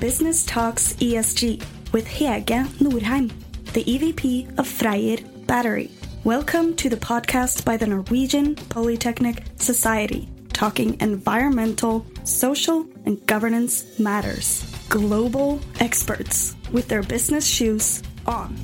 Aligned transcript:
Business 0.00 0.46
Talks 0.46 0.94
ESG 0.94 1.62
with 1.92 2.06
Hege 2.08 2.66
Norheim, 2.78 3.30
the 3.74 3.84
EVP 3.84 4.58
of 4.58 4.66
Freyr 4.66 5.18
Battery. 5.44 5.90
Welcome 6.24 6.74
to 6.76 6.88
the 6.88 6.96
podcast 6.96 7.66
by 7.66 7.76
the 7.76 7.86
Norwegian 7.86 8.54
Polytechnic 8.54 9.42
Society, 9.56 10.26
talking 10.54 10.98
environmental, 11.02 12.06
social, 12.24 12.86
and 13.04 13.24
governance 13.26 13.98
matters. 13.98 14.64
Global 14.88 15.60
experts 15.80 16.56
with 16.72 16.88
their 16.88 17.02
business 17.02 17.46
shoes 17.46 18.02
on. 18.26 18.56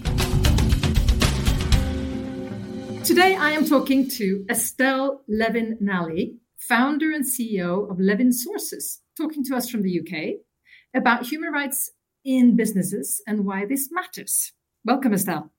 Today 3.05 3.37
I 3.37 3.51
am 3.51 3.67
talking 3.67 4.09
to 4.09 4.47
Estelle 4.49 5.21
Levin 5.29 5.77
Nally, 5.83 6.37
founder 6.57 7.13
and 7.13 7.27
CEO 7.27 7.91
of 7.91 8.01
Levin 8.01 8.33
Sources, 8.33 9.03
talking 9.19 9.45
to 9.45 9.55
us 9.55 9.69
from 9.69 9.83
the 9.83 10.01
UK 10.01 10.46
about 10.95 11.27
human 11.27 11.53
rights 11.53 11.93
in 12.25 12.57
businesses 12.57 13.23
and 13.27 13.45
why 13.45 13.65
this 13.65 13.89
matters. 13.91 14.53
Welcome, 14.85 15.13
Estelle. 15.13 15.53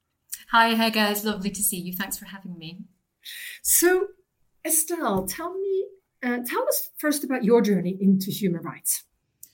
Hi, 0.52 0.76
hey 0.76 0.92
guys, 0.92 1.26
lovely 1.26 1.50
to 1.50 1.64
see 1.64 1.78
you. 1.78 1.94
Thanks 1.94 2.18
for 2.18 2.26
having 2.26 2.58
me. 2.58 2.80
So, 3.62 4.08
Estelle, 4.66 5.26
tell 5.26 5.54
me, 5.54 5.86
uh, 6.24 6.40
tell 6.46 6.68
us 6.68 6.90
first 6.98 7.24
about 7.24 7.44
your 7.44 7.62
journey 7.62 7.98
into 8.00 8.32
human 8.32 8.62
rights. 8.62 9.04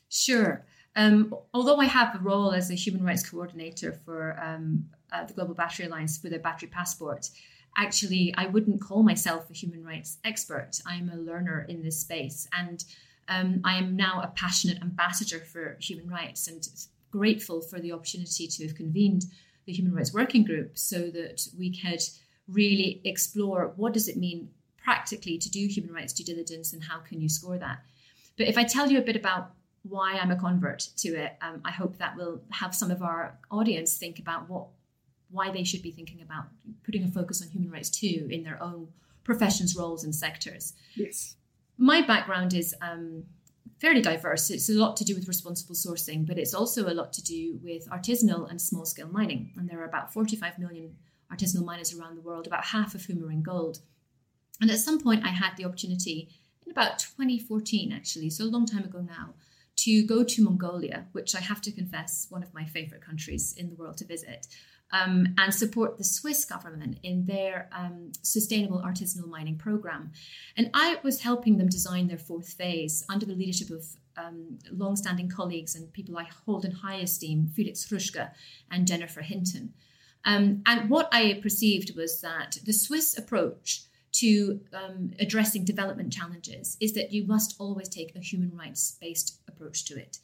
Sure. 0.10 0.66
Um, 0.96 1.34
although 1.54 1.78
I 1.78 1.86
have 1.86 2.16
a 2.16 2.20
role 2.20 2.52
as 2.52 2.70
a 2.70 2.76
human 2.76 3.04
rights 3.04 3.28
coordinator 3.28 3.94
for 4.06 4.40
um, 4.40 4.86
uh, 5.12 5.26
the 5.26 5.34
Global 5.34 5.56
Battery 5.56 5.88
Alliance 5.88 6.18
for 6.18 6.28
a 6.28 6.38
battery 6.38 6.70
passport, 6.70 7.30
actually, 7.78 8.34
I 8.38 8.46
wouldn't 8.46 8.82
call 8.82 9.02
myself 9.02 9.50
a 9.50 9.54
human 9.54 9.84
rights 9.84 10.18
expert. 10.24 10.72
I'm 10.86 11.10
a 11.10 11.18
learner 11.18 11.66
in 11.68 11.82
this 11.82 12.00
space. 12.00 12.48
And 12.54 12.84
um, 13.28 13.62
I 13.64 13.78
am 13.78 13.96
now 13.96 14.22
a 14.22 14.28
passionate 14.28 14.82
ambassador 14.82 15.40
for 15.40 15.78
human 15.80 16.10
rights 16.10 16.48
and 16.48 16.68
grateful 17.12 17.62
for 17.62 17.80
the 17.80 17.92
opportunity 17.92 18.48
to 18.48 18.64
have 18.64 18.76
convened 18.76 19.26
the 19.66 19.74
Human 19.74 19.94
Rights 19.94 20.14
Working 20.14 20.44
Group 20.44 20.78
so 20.78 21.10
that 21.12 21.48
we 21.58 21.78
could 21.78 22.02
really 22.48 23.02
explore 23.06 23.74
what 23.76 23.94
does 23.94 24.08
it 24.08 24.18
mean 24.18 24.50
practically 24.84 25.38
to 25.38 25.50
do 25.50 25.66
human 25.68 25.94
rights 25.94 26.14
due 26.14 26.26
diligence 26.26 26.74
and 26.74 26.84
how 26.84 27.00
can 27.00 27.22
you 27.22 27.30
score 27.30 27.58
that. 27.58 27.80
But 28.38 28.48
if 28.48 28.58
I 28.58 28.64
tell 28.64 28.92
you 28.92 28.98
a 28.98 29.04
bit 29.04 29.16
about 29.16 29.52
why 29.84 30.14
I'm 30.14 30.32
a 30.32 30.36
convert 30.36 30.90
to 30.98 31.10
it, 31.10 31.38
um, 31.42 31.62
I 31.64 31.72
hope 31.72 31.98
that 31.98 32.18
will 32.18 32.42
have 32.52 32.76
some 32.76 32.92
of 32.92 33.02
our 33.02 33.38
audience 33.52 33.98
think 33.98 34.20
about 34.20 34.50
what 34.50 34.68
why 35.30 35.50
they 35.50 35.64
should 35.64 35.82
be 35.82 35.92
thinking 35.92 36.22
about 36.22 36.46
putting 36.86 37.04
a 37.04 37.08
focus 37.08 37.42
on 37.42 37.50
human 37.50 37.72
rights 37.72 37.90
too 37.90 38.28
in 38.30 38.44
their 38.44 38.62
own 38.62 38.88
professions, 39.24 39.76
roles, 39.76 40.04
and 40.04 40.14
sectors. 40.14 40.74
Yes. 40.96 41.36
My 41.84 42.02
background 42.02 42.54
is 42.54 42.74
um, 42.82 43.26
fairly 43.82 44.02
diverse. 44.02 44.50
It's 44.50 44.70
a 44.70 44.74
lot 44.74 44.96
to 44.96 45.04
do 45.04 45.16
with 45.16 45.28
responsible 45.28 45.76
sourcing, 45.76 46.26
but 46.26 46.38
it's 46.38 46.54
also 46.54 46.88
a 46.88 46.96
lot 46.96 47.12
to 47.12 47.22
do 47.22 47.60
with 47.62 47.90
artisanal 47.90 48.50
and 48.50 48.62
small 48.62 48.86
scale 48.86 49.10
mining. 49.10 49.52
And 49.58 49.68
there 49.68 49.82
are 49.82 49.86
about 49.86 50.14
45 50.14 50.60
million 50.60 50.96
artisanal 51.30 51.66
miners 51.66 51.94
around 51.94 52.16
the 52.16 52.22
world, 52.22 52.48
about 52.48 52.64
half 52.64 52.96
of 52.96 53.04
whom 53.04 53.22
are 53.26 53.32
in 53.32 53.44
gold. 53.44 53.80
And 54.62 54.72
at 54.72 54.80
some 54.80 54.98
point, 54.98 55.26
I 55.26 55.32
had 55.32 55.58
the 55.58 55.66
opportunity 55.66 56.30
in 56.66 56.72
about 56.72 57.00
2014, 57.00 57.92
actually, 57.92 58.30
so 58.30 58.46
a 58.46 58.56
long 58.56 58.66
time 58.66 58.86
ago 58.86 59.02
now, 59.02 59.34
to 59.76 60.06
go 60.06 60.24
to 60.24 60.42
Mongolia, 60.42 61.08
which 61.12 61.36
I 61.36 61.42
have 61.42 61.60
to 61.64 61.72
confess, 61.74 62.28
one 62.30 62.44
of 62.44 62.54
my 62.54 62.64
favorite 62.64 63.02
countries 63.02 63.56
in 63.58 63.68
the 63.68 63.76
world 63.76 63.98
to 63.98 64.06
visit 64.06 64.48
um, 64.94 65.34
and 65.40 65.54
support 65.54 65.98
the 65.98 66.04
Swiss 66.04 66.46
government 66.46 67.00
in 67.04 67.26
their 67.26 67.68
um, 67.72 68.12
sustainable 68.22 68.82
artisanal 68.82 69.28
mining 69.28 69.58
program. 69.58 70.12
And 70.56 70.70
I 70.74 71.00
was 71.04 71.22
helping 71.22 71.58
them 71.58 71.68
design 71.68 72.08
their 72.08 72.20
fourth 72.20 72.54
phase 72.54 73.04
under 73.10 73.26
the 73.26 73.34
leadership 73.34 73.72
of 73.72 73.84
um, 74.16 74.60
long-standing 74.72 75.30
colleagues 75.30 75.76
and 75.76 75.92
people 75.92 76.18
I 76.18 76.28
hold 76.46 76.64
in 76.64 76.72
high 76.72 76.98
esteem, 76.98 77.48
Felix 77.48 77.86
Hruska 77.86 78.32
and 78.70 78.88
Jennifer 78.88 79.22
Hinton. 79.22 79.74
Um, 80.26 80.62
and 80.68 80.90
what 80.90 81.10
I 81.12 81.40
perceived 81.42 81.98
was 81.98 82.22
that 82.22 82.60
the 82.64 82.72
Swiss 82.72 83.18
approach 83.18 83.86
to 84.14 84.62
um, 84.74 85.12
addressing 85.20 85.66
development 85.66 86.14
challenges 86.14 86.78
is 86.80 86.94
that 86.94 87.12
you 87.12 87.26
must 87.26 87.56
always 87.58 87.90
take 87.90 88.16
a 88.16 88.20
human 88.20 88.56
rights 88.56 88.96
based 89.02 89.40
approach 89.48 89.86
to 89.86 89.96
it. 89.96 90.20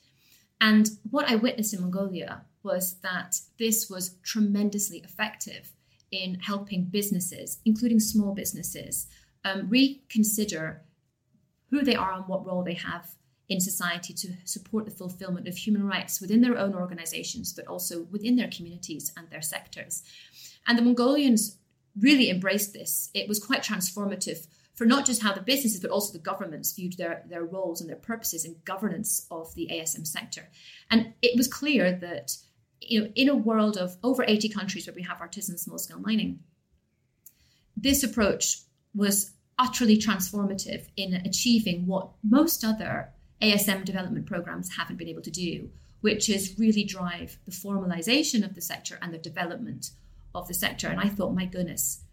And 0.61 0.89
what 1.09 1.29
I 1.29 1.35
witnessed 1.35 1.73
in 1.73 1.81
Mongolia 1.81 2.41
was 2.63 2.95
that 3.01 3.39
this 3.57 3.89
was 3.89 4.15
tremendously 4.23 4.99
effective 4.99 5.71
in 6.11 6.39
helping 6.39 6.85
businesses, 6.85 7.59
including 7.65 7.99
small 7.99 8.33
businesses, 8.33 9.07
um, 9.45 9.69
reconsider 9.69 10.81
who 11.69 11.81
they 11.81 11.95
are 11.95 12.13
and 12.13 12.27
what 12.27 12.45
role 12.45 12.63
they 12.63 12.73
have 12.73 13.11
in 13.47 13.59
society 13.59 14.13
to 14.13 14.33
support 14.43 14.85
the 14.85 14.91
fulfillment 14.91 15.47
of 15.47 15.57
human 15.57 15.83
rights 15.83 16.21
within 16.21 16.41
their 16.41 16.57
own 16.57 16.75
organizations, 16.75 17.53
but 17.53 17.67
also 17.67 18.03
within 18.11 18.35
their 18.35 18.49
communities 18.49 19.11
and 19.17 19.29
their 19.29 19.41
sectors. 19.41 20.03
And 20.67 20.77
the 20.77 20.83
Mongolians 20.83 21.57
really 21.99 22.29
embraced 22.29 22.73
this. 22.73 23.09
It 23.13 23.27
was 23.27 23.43
quite 23.43 23.63
transformative 23.63 24.47
for 24.79 24.85
not 24.85 25.06
just 25.06 25.22
how 25.22 25.34
the 25.34 25.41
businesses, 25.41 25.81
but 25.81 25.91
also 25.91 26.13
the 26.13 26.23
governments 26.23 26.72
viewed 26.72 26.94
their, 26.94 27.22
their 27.28 27.44
roles 27.44 27.81
and 27.81 27.90
their 27.90 27.97
purposes 27.97 28.45
in 28.45 28.56
governance 28.63 29.28
of 29.29 29.53
the 29.53 29.67
ASM 29.69 30.07
sector. 30.07 30.47
And 30.90 31.13
it 31.22 31.35
was 31.35 31.50
clear 31.50 31.91
that 31.91 32.38
you 32.79 33.01
know, 33.01 33.12
in 33.13 33.28
a 33.28 33.35
world 33.35 33.75
of 33.75 33.97
over 34.06 34.23
80 34.25 34.47
countries 34.47 34.88
where 34.88 34.95
we 34.95 35.01
have 35.01 35.19
artisan 35.19 35.57
small 35.57 35.79
scale 35.79 36.00
mining, 36.00 36.39
this 37.75 38.03
approach 38.03 38.62
was 38.95 39.31
utterly 39.57 39.97
transformative 39.97 40.88
in 40.95 41.13
achieving 41.13 41.85
what 41.85 42.12
most 42.23 42.63
other 42.63 43.09
ASM 43.41 43.84
development 43.84 44.28
programs 44.28 44.78
haven't 44.78 44.95
been 44.95 45.09
able 45.09 45.23
to 45.23 45.29
do, 45.29 45.69
which 46.00 46.29
is 46.29 46.56
really 46.57 46.85
drive 46.85 47.38
the 47.44 47.51
formalization 47.51 48.45
of 48.45 48.56
the 48.56 48.62
sector 48.62 48.97
and 49.01 49.13
the 49.13 49.18
development 49.18 49.91
of 50.34 50.47
the 50.47 50.53
sector. 50.53 50.88
And 50.88 51.01
I 51.01 51.09
thought, 51.09 51.35
my 51.35 51.47
goodness, 51.47 52.06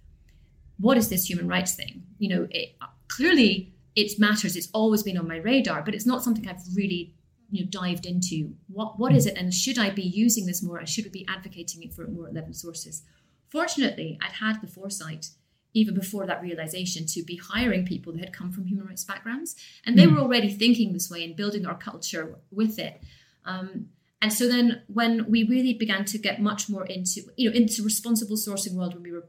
what 0.79 0.97
is 0.97 1.09
this 1.09 1.29
human 1.29 1.49
rights 1.49 1.75
thing? 1.75 2.03
You 2.19 2.29
know, 2.29 2.49
it, 2.51 2.77
clearly 3.09 3.75
it 3.95 4.19
matters. 4.19 4.57
It's 4.57 4.69
always 4.73 5.03
been 5.03 5.17
on 5.17 5.27
my 5.27 5.39
radar, 5.39 5.83
but 5.83 5.95
it's 5.95 6.07
not 6.07 6.23
something 6.23 6.49
I've 6.49 6.63
really 6.75 7.15
you 7.51 7.65
know 7.65 7.71
dived 7.71 8.07
into. 8.07 8.55
What 8.69 8.99
what 8.99 9.13
is 9.13 9.27
it, 9.27 9.37
and 9.37 9.53
should 9.53 9.79
I 9.79 9.91
be 9.91 10.03
using 10.03 10.47
this 10.47 10.63
more? 10.63 10.79
And 10.79 10.89
should 10.89 11.05
we 11.05 11.11
be 11.11 11.27
advocating 11.29 11.83
it 11.83 11.95
for 11.95 12.07
more 12.07 12.29
at 12.29 12.35
Levin 12.35 12.55
Sources? 12.55 13.03
Fortunately, 13.49 14.19
I'd 14.23 14.33
had 14.33 14.61
the 14.61 14.67
foresight 14.67 15.31
even 15.73 15.95
before 15.95 16.27
that 16.27 16.43
realization 16.43 17.05
to 17.05 17.23
be 17.23 17.37
hiring 17.37 17.85
people 17.85 18.11
that 18.13 18.21
had 18.21 18.33
come 18.33 18.51
from 18.51 18.65
human 18.65 18.87
rights 18.87 19.05
backgrounds, 19.05 19.57
and 19.85 19.99
they 19.99 20.07
mm. 20.07 20.15
were 20.15 20.21
already 20.21 20.51
thinking 20.51 20.93
this 20.93 21.11
way 21.11 21.23
and 21.23 21.37
building 21.37 21.67
our 21.67 21.77
culture 21.77 22.37
with 22.51 22.79
it. 22.79 23.01
Um, 23.45 23.89
and 24.23 24.33
so 24.33 24.49
then, 24.49 24.83
when 24.89 25.31
we 25.31 25.45
really 25.45 25.75
began 25.75 26.05
to 26.07 26.19
get 26.19 26.41
much 26.41 26.69
more 26.69 26.85
into 26.87 27.23
you 27.37 27.51
know 27.51 27.57
into 27.57 27.83
responsible 27.83 28.37
sourcing 28.37 28.75
world, 28.75 28.95
when 28.95 29.03
we 29.03 29.13
were 29.13 29.29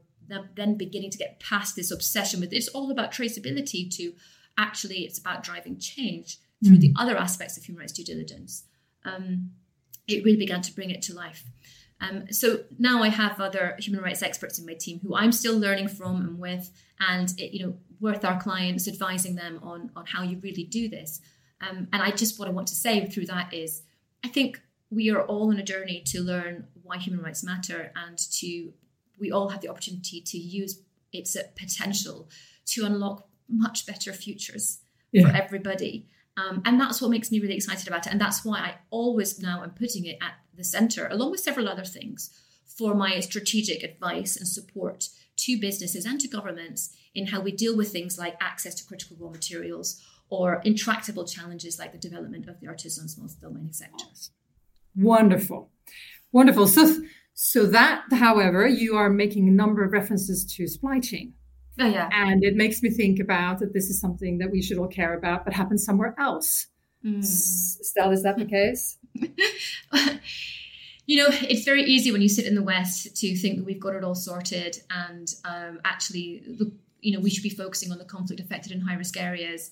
then 0.54 0.76
beginning 0.76 1.10
to 1.10 1.18
get 1.18 1.40
past 1.40 1.76
this 1.76 1.90
obsession 1.90 2.40
with 2.40 2.52
it's 2.52 2.68
all 2.68 2.90
about 2.90 3.12
traceability 3.12 3.90
to 3.96 4.12
actually 4.56 4.98
it's 4.98 5.18
about 5.18 5.42
driving 5.42 5.78
change 5.78 6.38
through 6.64 6.76
mm. 6.76 6.80
the 6.80 6.94
other 6.96 7.16
aspects 7.16 7.56
of 7.56 7.64
human 7.64 7.80
rights 7.80 7.92
due 7.92 8.04
diligence. 8.04 8.64
Um, 9.04 9.50
it 10.06 10.24
really 10.24 10.38
began 10.38 10.62
to 10.62 10.74
bring 10.74 10.90
it 10.90 11.02
to 11.02 11.14
life. 11.14 11.44
Um, 12.00 12.32
so 12.32 12.60
now 12.78 13.02
I 13.02 13.08
have 13.08 13.40
other 13.40 13.76
human 13.78 14.02
rights 14.02 14.22
experts 14.22 14.58
in 14.58 14.66
my 14.66 14.74
team 14.74 15.00
who 15.00 15.14
I'm 15.14 15.32
still 15.32 15.58
learning 15.58 15.88
from 15.88 16.16
and 16.16 16.38
with, 16.38 16.70
and 17.00 17.32
it, 17.38 17.52
you 17.52 17.66
know, 17.66 17.74
with 18.00 18.24
our 18.24 18.40
clients, 18.40 18.86
advising 18.86 19.34
them 19.34 19.60
on 19.62 19.90
on 19.96 20.06
how 20.06 20.22
you 20.22 20.38
really 20.38 20.64
do 20.64 20.88
this. 20.88 21.20
Um, 21.60 21.88
and 21.92 22.02
I 22.02 22.10
just 22.10 22.38
what 22.38 22.46
I 22.48 22.52
want 22.52 22.68
to 22.68 22.76
say 22.76 23.04
through 23.06 23.26
that 23.26 23.52
is, 23.52 23.82
I 24.24 24.28
think 24.28 24.60
we 24.90 25.10
are 25.10 25.22
all 25.22 25.50
on 25.50 25.58
a 25.58 25.62
journey 25.62 26.02
to 26.06 26.20
learn 26.20 26.68
why 26.82 26.98
human 26.98 27.22
rights 27.22 27.42
matter 27.42 27.92
and 28.06 28.16
to 28.16 28.72
we 29.20 29.30
all 29.30 29.48
have 29.48 29.60
the 29.60 29.68
opportunity 29.68 30.20
to 30.20 30.38
use 30.38 30.82
its 31.12 31.36
potential 31.56 32.28
to 32.66 32.84
unlock 32.84 33.28
much 33.48 33.86
better 33.86 34.12
futures 34.12 34.80
yeah. 35.12 35.28
for 35.28 35.36
everybody. 35.36 36.08
Um, 36.36 36.62
and 36.64 36.80
that's 36.80 37.00
what 37.00 37.10
makes 37.10 37.32
me 37.32 37.40
really 37.40 37.56
excited 37.56 37.88
about 37.88 38.06
it. 38.06 38.12
And 38.12 38.20
that's 38.20 38.44
why 38.44 38.58
I 38.58 38.74
always 38.90 39.40
now 39.40 39.62
am 39.62 39.70
putting 39.70 40.04
it 40.04 40.18
at 40.22 40.34
the 40.56 40.64
center, 40.64 41.08
along 41.08 41.32
with 41.32 41.40
several 41.40 41.68
other 41.68 41.84
things, 41.84 42.30
for 42.66 42.94
my 42.94 43.18
strategic 43.20 43.82
advice 43.82 44.36
and 44.36 44.46
support 44.46 45.08
to 45.36 45.58
businesses 45.58 46.04
and 46.04 46.20
to 46.20 46.28
governments 46.28 46.94
in 47.14 47.26
how 47.26 47.40
we 47.40 47.52
deal 47.52 47.76
with 47.76 47.90
things 47.90 48.18
like 48.18 48.36
access 48.40 48.74
to 48.76 48.84
critical 48.84 49.16
raw 49.18 49.30
materials 49.30 50.00
or 50.30 50.60
intractable 50.64 51.24
challenges 51.24 51.78
like 51.78 51.92
the 51.92 51.98
development 51.98 52.48
of 52.48 52.60
the 52.60 52.66
artisanal 52.66 53.08
small 53.08 53.28
scale 53.28 53.50
mining 53.50 53.72
sector. 53.72 54.04
Wonderful. 54.94 55.70
Wonderful. 56.32 56.66
So, 56.66 57.02
so 57.40 57.66
that, 57.66 58.02
however, 58.10 58.66
you 58.66 58.96
are 58.96 59.08
making 59.08 59.46
a 59.46 59.52
number 59.52 59.84
of 59.84 59.92
references 59.92 60.44
to 60.56 60.66
supply 60.66 60.98
chain. 60.98 61.34
Oh, 61.78 61.86
yeah. 61.86 62.08
And 62.12 62.42
it 62.42 62.56
makes 62.56 62.82
me 62.82 62.90
think 62.90 63.20
about 63.20 63.60
that 63.60 63.72
this 63.72 63.88
is 63.88 64.00
something 64.00 64.38
that 64.38 64.50
we 64.50 64.60
should 64.60 64.76
all 64.76 64.88
care 64.88 65.16
about, 65.16 65.44
but 65.44 65.54
happens 65.54 65.84
somewhere 65.84 66.16
else. 66.18 66.66
Mm. 67.06 67.24
Stella, 67.24 68.10
is 68.12 68.24
that 68.24 68.38
the 68.38 68.44
case? 68.44 68.98
you 71.06 71.16
know, 71.16 71.28
it's 71.30 71.64
very 71.64 71.84
easy 71.84 72.10
when 72.10 72.22
you 72.22 72.28
sit 72.28 72.44
in 72.44 72.56
the 72.56 72.62
West 72.62 73.16
to 73.18 73.36
think 73.36 73.58
that 73.58 73.64
we've 73.64 73.78
got 73.78 73.94
it 73.94 74.02
all 74.02 74.16
sorted, 74.16 74.82
and 74.90 75.32
um, 75.44 75.78
actually, 75.84 76.42
you 77.00 77.16
know, 77.16 77.20
we 77.20 77.30
should 77.30 77.44
be 77.44 77.50
focusing 77.50 77.92
on 77.92 77.98
the 77.98 78.04
conflict 78.04 78.40
affected 78.40 78.72
in 78.72 78.80
high 78.80 78.96
risk 78.96 79.16
areas. 79.16 79.70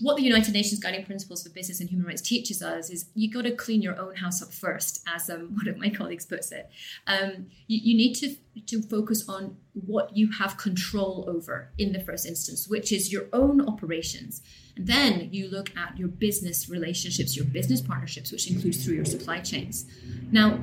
What 0.00 0.16
the 0.16 0.22
United 0.22 0.52
Nations 0.54 0.80
Guiding 0.80 1.04
Principles 1.04 1.42
for 1.42 1.50
Business 1.50 1.80
and 1.80 1.88
Human 1.88 2.06
Rights 2.06 2.22
teaches 2.22 2.62
us 2.62 2.90
is 2.90 3.06
you 3.14 3.30
got 3.30 3.42
to 3.42 3.52
clean 3.52 3.82
your 3.82 3.98
own 3.98 4.16
house 4.16 4.42
up 4.42 4.52
first, 4.52 5.02
as 5.06 5.28
um, 5.30 5.54
one 5.54 5.68
of 5.68 5.76
my 5.76 5.90
colleagues 5.90 6.26
puts 6.26 6.52
it. 6.52 6.70
Um, 7.06 7.46
you, 7.66 7.80
you, 7.82 7.96
need 7.96 8.14
to 8.14 8.36
to 8.66 8.82
focus 8.82 9.28
on 9.28 9.56
what 9.72 10.16
you 10.16 10.30
have 10.32 10.56
control 10.56 11.24
over 11.28 11.70
in 11.78 11.92
the 11.92 12.00
first 12.00 12.26
instance, 12.26 12.68
which 12.68 12.92
is 12.92 13.12
your 13.12 13.26
own 13.32 13.66
operations, 13.66 14.42
and 14.76 14.86
then 14.86 15.28
you 15.32 15.48
look 15.48 15.76
at 15.76 15.98
your 15.98 16.08
business 16.08 16.68
relationships, 16.68 17.36
your 17.36 17.46
business 17.46 17.80
partnerships, 17.80 18.30
which 18.30 18.50
includes 18.50 18.84
through 18.84 18.94
your 18.94 19.04
supply 19.04 19.40
chains. 19.40 19.86
Now, 20.30 20.60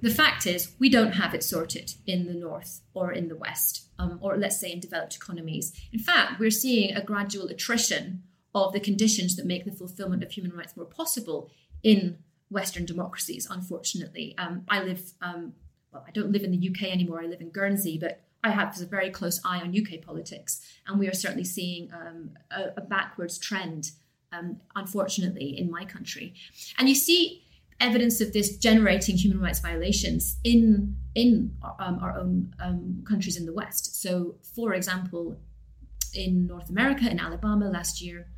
the 0.00 0.10
fact 0.10 0.46
is, 0.46 0.72
we 0.78 0.88
don't 0.88 1.12
have 1.12 1.34
it 1.34 1.42
sorted 1.42 1.94
in 2.06 2.26
the 2.26 2.34
north 2.34 2.82
or 2.94 3.10
in 3.12 3.28
the 3.28 3.36
west, 3.36 3.88
um, 3.98 4.18
or 4.22 4.36
let's 4.36 4.60
say 4.60 4.70
in 4.70 4.78
developed 4.78 5.16
economies. 5.16 5.72
In 5.92 5.98
fact, 5.98 6.38
we're 6.38 6.50
seeing 6.50 6.94
a 6.94 7.02
gradual 7.02 7.48
attrition 7.48 8.22
of 8.66 8.72
the 8.72 8.80
conditions 8.80 9.36
that 9.36 9.46
make 9.46 9.64
the 9.64 9.72
fulfillment 9.72 10.22
of 10.22 10.30
human 10.30 10.56
rights 10.56 10.76
more 10.76 10.86
possible 10.86 11.50
in 11.82 12.18
Western 12.50 12.84
democracies, 12.84 13.46
unfortunately. 13.50 14.34
Um, 14.38 14.64
I 14.68 14.82
live, 14.82 15.12
um, 15.20 15.52
well, 15.92 16.04
I 16.06 16.10
don't 16.10 16.32
live 16.32 16.42
in 16.42 16.50
the 16.50 16.68
UK 16.70 16.90
anymore, 16.90 17.20
I 17.22 17.26
live 17.26 17.40
in 17.40 17.50
Guernsey, 17.50 17.98
but 17.98 18.22
I 18.42 18.50
have 18.50 18.80
a 18.80 18.86
very 18.86 19.10
close 19.10 19.40
eye 19.44 19.60
on 19.60 19.76
UK 19.76 20.00
politics, 20.00 20.60
and 20.86 20.98
we 20.98 21.08
are 21.08 21.14
certainly 21.14 21.44
seeing 21.44 21.90
um, 21.92 22.30
a, 22.50 22.72
a, 22.76 22.80
backwards 22.80 23.36
trend, 23.36 23.90
um, 24.32 24.60
unfortunately, 24.76 25.58
in 25.58 25.70
my 25.70 25.84
country. 25.84 26.34
And 26.78 26.88
you 26.88 26.94
see 26.94 27.42
evidence 27.80 28.20
of 28.20 28.32
this 28.32 28.56
generating 28.56 29.16
human 29.16 29.40
rights 29.40 29.60
violations 29.60 30.38
in 30.44 30.96
in 31.14 31.56
um, 31.80 31.98
our 32.00 32.16
own 32.16 32.54
um, 32.60 33.02
countries 33.06 33.36
in 33.36 33.44
the 33.44 33.52
West. 33.52 34.00
So, 34.00 34.36
for 34.54 34.72
example, 34.74 35.36
in 36.14 36.46
North 36.46 36.70
America, 36.70 37.10
in 37.10 37.18
Alabama 37.18 37.68
last 37.68 38.00
year, 38.00 38.28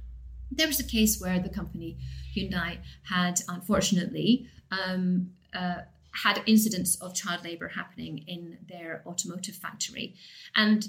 there 0.51 0.67
was 0.67 0.81
a 0.81 0.85
case 0.85 1.21
where 1.21 1.39
the 1.39 1.49
company 1.49 1.99
Hyundai 2.37 2.79
had 3.05 3.41
unfortunately 3.49 4.49
um, 4.71 5.31
uh, 5.55 5.83
had 6.13 6.43
incidents 6.47 6.97
of 6.97 7.15
child 7.15 7.45
labor 7.45 7.69
happening 7.69 8.19
in 8.27 8.59
their 8.69 9.03
automotive 9.07 9.55
factory. 9.55 10.15
And 10.55 10.89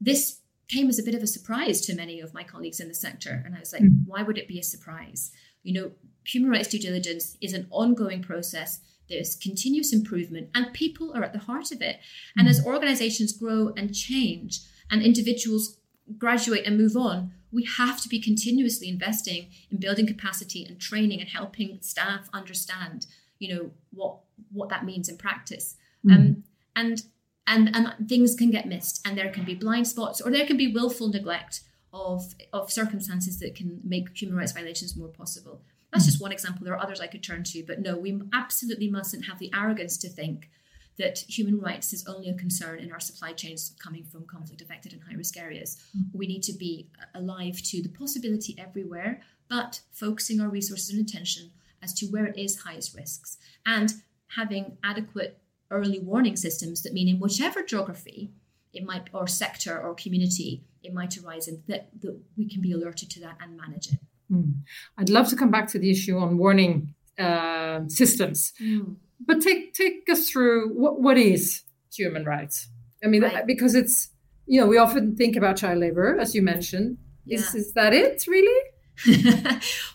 this 0.00 0.40
came 0.68 0.88
as 0.88 0.98
a 0.98 1.02
bit 1.02 1.14
of 1.14 1.22
a 1.22 1.26
surprise 1.26 1.80
to 1.82 1.94
many 1.94 2.20
of 2.20 2.34
my 2.34 2.42
colleagues 2.42 2.80
in 2.80 2.88
the 2.88 2.94
sector. 2.94 3.42
And 3.44 3.54
I 3.54 3.60
was 3.60 3.72
like, 3.72 3.82
mm. 3.82 4.02
why 4.06 4.22
would 4.22 4.38
it 4.38 4.48
be 4.48 4.58
a 4.58 4.64
surprise? 4.64 5.30
You 5.62 5.74
know, 5.74 5.90
human 6.24 6.50
rights 6.50 6.68
due 6.68 6.78
diligence 6.78 7.36
is 7.40 7.52
an 7.52 7.68
ongoing 7.70 8.22
process. 8.22 8.80
There's 9.08 9.36
continuous 9.36 9.92
improvement, 9.92 10.50
and 10.54 10.72
people 10.72 11.12
are 11.14 11.22
at 11.22 11.32
the 11.32 11.38
heart 11.38 11.70
of 11.70 11.80
it. 11.80 12.00
And 12.36 12.48
mm. 12.48 12.50
as 12.50 12.66
organizations 12.66 13.32
grow 13.32 13.72
and 13.76 13.94
change, 13.94 14.60
and 14.90 15.02
individuals 15.02 15.78
graduate 16.18 16.64
and 16.66 16.78
move 16.78 16.96
on, 16.96 17.32
we 17.52 17.64
have 17.64 18.00
to 18.02 18.08
be 18.08 18.20
continuously 18.20 18.88
investing 18.88 19.48
in 19.70 19.78
building 19.78 20.06
capacity 20.06 20.64
and 20.64 20.80
training 20.80 21.20
and 21.20 21.28
helping 21.28 21.78
staff 21.80 22.28
understand, 22.32 23.06
you 23.38 23.54
know, 23.54 23.70
what 23.92 24.18
what 24.52 24.68
that 24.68 24.84
means 24.84 25.08
in 25.08 25.16
practice. 25.16 25.76
Mm. 26.04 26.14
Um, 26.14 26.44
and 26.74 27.02
and 27.46 27.74
and 27.74 28.08
things 28.08 28.34
can 28.34 28.50
get 28.50 28.66
missed, 28.66 29.06
and 29.06 29.16
there 29.16 29.30
can 29.30 29.44
be 29.44 29.54
blind 29.54 29.88
spots, 29.88 30.20
or 30.20 30.30
there 30.30 30.46
can 30.46 30.56
be 30.56 30.72
willful 30.72 31.08
neglect 31.08 31.60
of 31.92 32.34
of 32.52 32.70
circumstances 32.70 33.38
that 33.38 33.54
can 33.54 33.80
make 33.84 34.16
human 34.16 34.36
rights 34.36 34.52
violations 34.52 34.96
more 34.96 35.08
possible. 35.08 35.62
That's 35.92 36.04
mm. 36.04 36.08
just 36.08 36.20
one 36.20 36.32
example. 36.32 36.64
There 36.64 36.74
are 36.74 36.82
others 36.82 37.00
I 37.00 37.06
could 37.06 37.22
turn 37.22 37.44
to, 37.44 37.64
but 37.66 37.80
no, 37.80 37.96
we 37.96 38.20
absolutely 38.32 38.90
mustn't 38.90 39.26
have 39.26 39.38
the 39.38 39.50
arrogance 39.54 39.96
to 39.98 40.08
think 40.08 40.50
that 40.98 41.18
human 41.28 41.60
rights 41.60 41.92
is 41.92 42.06
only 42.06 42.28
a 42.28 42.34
concern 42.34 42.78
in 42.78 42.90
our 42.92 43.00
supply 43.00 43.32
chains 43.32 43.74
coming 43.82 44.04
from 44.04 44.24
conflict 44.26 44.62
affected 44.62 44.92
and 44.92 45.02
high 45.02 45.14
risk 45.14 45.36
areas. 45.36 45.76
Mm-hmm. 45.96 46.18
We 46.18 46.26
need 46.26 46.42
to 46.44 46.52
be 46.52 46.88
alive 47.14 47.60
to 47.64 47.82
the 47.82 47.88
possibility 47.88 48.56
everywhere, 48.58 49.20
but 49.48 49.80
focusing 49.92 50.40
our 50.40 50.48
resources 50.48 50.90
and 50.90 51.06
attention 51.06 51.50
as 51.82 51.92
to 51.94 52.06
where 52.06 52.26
it 52.26 52.38
is 52.38 52.62
highest 52.62 52.96
risks 52.96 53.36
and 53.66 53.92
having 54.28 54.78
adequate 54.82 55.38
early 55.70 55.98
warning 55.98 56.36
systems 56.36 56.82
that 56.82 56.92
mean 56.92 57.08
in 57.08 57.18
whichever 57.18 57.62
geography 57.62 58.30
it 58.72 58.84
might 58.84 59.08
or 59.12 59.26
sector 59.26 59.78
or 59.78 59.94
community 59.94 60.64
it 60.82 60.94
might 60.94 61.16
arise 61.18 61.48
in 61.48 61.62
that, 61.66 61.88
that 62.00 62.18
we 62.36 62.48
can 62.48 62.60
be 62.60 62.72
alerted 62.72 63.10
to 63.10 63.20
that 63.20 63.36
and 63.40 63.56
manage 63.56 63.88
it. 63.88 63.98
Mm. 64.30 64.60
I'd 64.96 65.10
love 65.10 65.28
to 65.28 65.36
come 65.36 65.50
back 65.50 65.68
to 65.68 65.78
the 65.78 65.90
issue 65.90 66.18
on 66.18 66.38
warning 66.38 66.94
uh, 67.18 67.80
systems. 67.88 68.52
Mm 68.62 68.96
but 69.20 69.40
take 69.40 69.74
take 69.74 70.08
us 70.10 70.28
through 70.28 70.70
what 70.70 71.00
what 71.00 71.18
is 71.18 71.62
human 71.92 72.24
rights? 72.24 72.68
I 73.04 73.08
mean, 73.08 73.22
right. 73.22 73.46
because 73.46 73.74
it's 73.74 74.10
you 74.46 74.60
know 74.60 74.66
we 74.66 74.78
often 74.78 75.16
think 75.16 75.36
about 75.36 75.56
child 75.56 75.78
labor, 75.78 76.18
as 76.18 76.34
you 76.34 76.42
mentioned. 76.42 76.98
Yeah. 77.24 77.38
Is 77.38 77.54
is 77.54 77.72
that 77.74 77.92
it 77.92 78.26
really? 78.26 78.62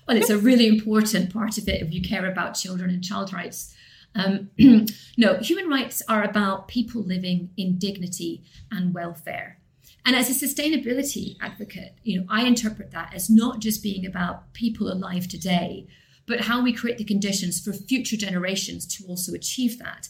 well, 0.08 0.18
it's 0.18 0.30
a 0.30 0.38
really 0.38 0.68
important 0.68 1.34
part 1.34 1.58
of 1.58 1.68
it 1.68 1.82
if 1.82 1.92
you 1.92 2.02
care 2.02 2.30
about 2.30 2.54
children 2.54 2.90
and 2.90 3.04
child 3.04 3.34
rights. 3.34 3.74
Um, 4.14 4.52
no, 5.18 5.38
human 5.38 5.70
rights 5.70 6.02
are 6.08 6.24
about 6.24 6.68
people 6.68 7.02
living 7.02 7.50
in 7.58 7.80
dignity 7.80 8.44
and 8.70 8.94
welfare. 8.94 9.58
And 10.06 10.16
as 10.16 10.30
a 10.30 10.46
sustainability 10.46 11.38
advocate, 11.42 11.96
you 12.04 12.20
know, 12.20 12.26
I 12.30 12.46
interpret 12.46 12.92
that 12.92 13.14
as 13.14 13.30
not 13.30 13.60
just 13.60 13.84
being 13.84 14.06
about 14.06 14.54
people 14.54 14.92
alive 14.92 15.28
today, 15.28 15.88
but 16.32 16.40
how 16.46 16.64
we 16.64 16.72
create 16.72 16.98
the 16.98 17.04
conditions 17.04 17.60
for 17.60 17.74
future 17.74 18.16
generations 18.16 18.86
to 18.86 19.04
also 19.06 19.34
achieve 19.34 19.78
that. 19.80 20.08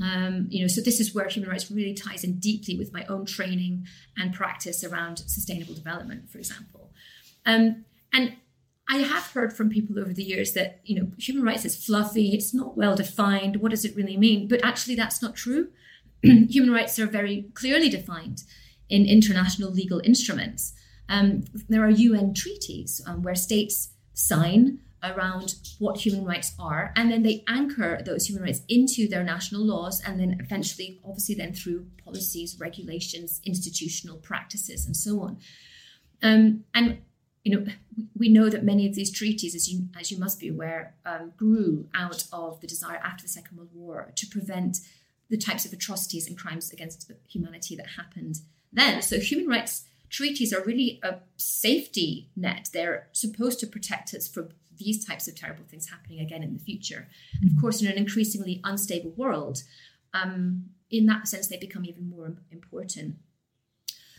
Um, 0.00 0.46
you 0.48 0.60
know, 0.60 0.68
so 0.68 0.80
this 0.80 1.00
is 1.00 1.12
where 1.12 1.28
human 1.28 1.50
rights 1.50 1.68
really 1.68 1.94
ties 1.94 2.22
in 2.22 2.38
deeply 2.38 2.78
with 2.78 2.92
my 2.92 3.04
own 3.06 3.26
training 3.26 3.84
and 4.16 4.32
practice 4.32 4.84
around 4.84 5.18
sustainable 5.18 5.74
development, 5.74 6.30
for 6.30 6.38
example. 6.38 6.92
Um, 7.44 7.84
and 8.12 8.36
I 8.88 8.98
have 8.98 9.32
heard 9.32 9.52
from 9.52 9.68
people 9.68 9.98
over 9.98 10.12
the 10.12 10.22
years 10.22 10.52
that 10.52 10.80
you 10.84 10.94
know 10.96 11.10
human 11.18 11.42
rights 11.42 11.64
is 11.64 11.84
fluffy, 11.84 12.34
it's 12.34 12.54
not 12.54 12.76
well 12.76 12.94
defined. 12.94 13.56
What 13.56 13.72
does 13.72 13.84
it 13.84 13.96
really 13.96 14.16
mean? 14.16 14.46
But 14.46 14.64
actually, 14.64 14.94
that's 14.94 15.20
not 15.20 15.34
true. 15.34 15.70
human 16.22 16.70
rights 16.70 17.00
are 17.00 17.06
very 17.06 17.50
clearly 17.54 17.88
defined 17.88 18.44
in 18.88 19.06
international 19.06 19.72
legal 19.72 20.00
instruments. 20.04 20.72
Um, 21.08 21.44
there 21.68 21.84
are 21.84 21.90
UN 21.90 22.32
treaties 22.32 23.00
um, 23.06 23.22
where 23.22 23.34
states 23.34 23.90
sign 24.12 24.78
around 25.04 25.54
what 25.78 25.98
human 25.98 26.24
rights 26.24 26.54
are 26.58 26.92
and 26.96 27.10
then 27.10 27.22
they 27.22 27.44
anchor 27.48 28.00
those 28.04 28.26
human 28.26 28.42
rights 28.42 28.62
into 28.68 29.08
their 29.08 29.24
national 29.24 29.62
laws 29.64 30.02
and 30.06 30.18
then 30.18 30.36
eventually 30.40 31.00
obviously 31.04 31.34
then 31.34 31.52
through 31.52 31.86
policies 32.04 32.56
regulations 32.58 33.40
institutional 33.44 34.16
practices 34.18 34.86
and 34.86 34.96
so 34.96 35.20
on. 35.20 35.38
Um, 36.22 36.64
and 36.74 36.98
you 37.44 37.56
know 37.56 37.66
we 38.16 38.28
know 38.28 38.48
that 38.48 38.64
many 38.64 38.86
of 38.88 38.94
these 38.94 39.12
treaties 39.12 39.54
as 39.54 39.68
you 39.68 39.88
as 39.98 40.10
you 40.10 40.18
must 40.18 40.40
be 40.40 40.48
aware 40.48 40.94
um, 41.04 41.32
grew 41.36 41.86
out 41.94 42.24
of 42.32 42.60
the 42.60 42.66
desire 42.66 43.00
after 43.04 43.22
the 43.22 43.28
second 43.28 43.56
world 43.56 43.70
war 43.74 44.12
to 44.16 44.26
prevent 44.26 44.78
the 45.30 45.36
types 45.36 45.64
of 45.64 45.72
atrocities 45.72 46.26
and 46.26 46.38
crimes 46.38 46.72
against 46.72 47.10
humanity 47.28 47.74
that 47.76 47.86
happened 47.96 48.36
then. 48.72 49.02
So 49.02 49.18
human 49.20 49.48
rights 49.48 49.84
treaties 50.10 50.52
are 50.52 50.62
really 50.62 51.00
a 51.02 51.16
safety 51.36 52.28
net. 52.36 52.68
They're 52.72 53.08
supposed 53.12 53.58
to 53.60 53.66
protect 53.66 54.14
us 54.14 54.28
from 54.28 54.50
these 54.78 55.04
types 55.04 55.28
of 55.28 55.34
terrible 55.34 55.64
things 55.68 55.88
happening 55.88 56.20
again 56.20 56.42
in 56.42 56.52
the 56.52 56.58
future. 56.58 57.08
And 57.40 57.50
of 57.50 57.60
course, 57.60 57.82
in 57.82 57.88
an 57.88 57.98
increasingly 57.98 58.60
unstable 58.64 59.10
world, 59.10 59.62
um, 60.12 60.66
in 60.90 61.06
that 61.06 61.28
sense, 61.28 61.48
they 61.48 61.56
become 61.56 61.84
even 61.84 62.08
more 62.08 62.34
important. 62.50 63.16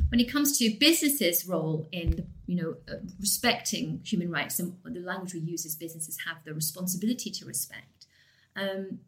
When 0.09 0.19
it 0.19 0.31
comes 0.31 0.57
to 0.59 0.77
businesses' 0.79 1.47
role 1.47 1.87
in, 1.91 2.27
you 2.45 2.55
know, 2.61 2.75
uh, 2.91 2.97
respecting 3.19 4.01
human 4.03 4.29
rights, 4.29 4.59
and 4.59 4.75
the 4.83 4.99
language 4.99 5.33
we 5.33 5.39
use 5.39 5.65
is 5.65 5.75
businesses 5.75 6.17
have 6.27 6.43
the 6.43 6.53
responsibility 6.53 7.31
to 7.31 7.45
respect. 7.45 8.05
Um, 8.55 8.99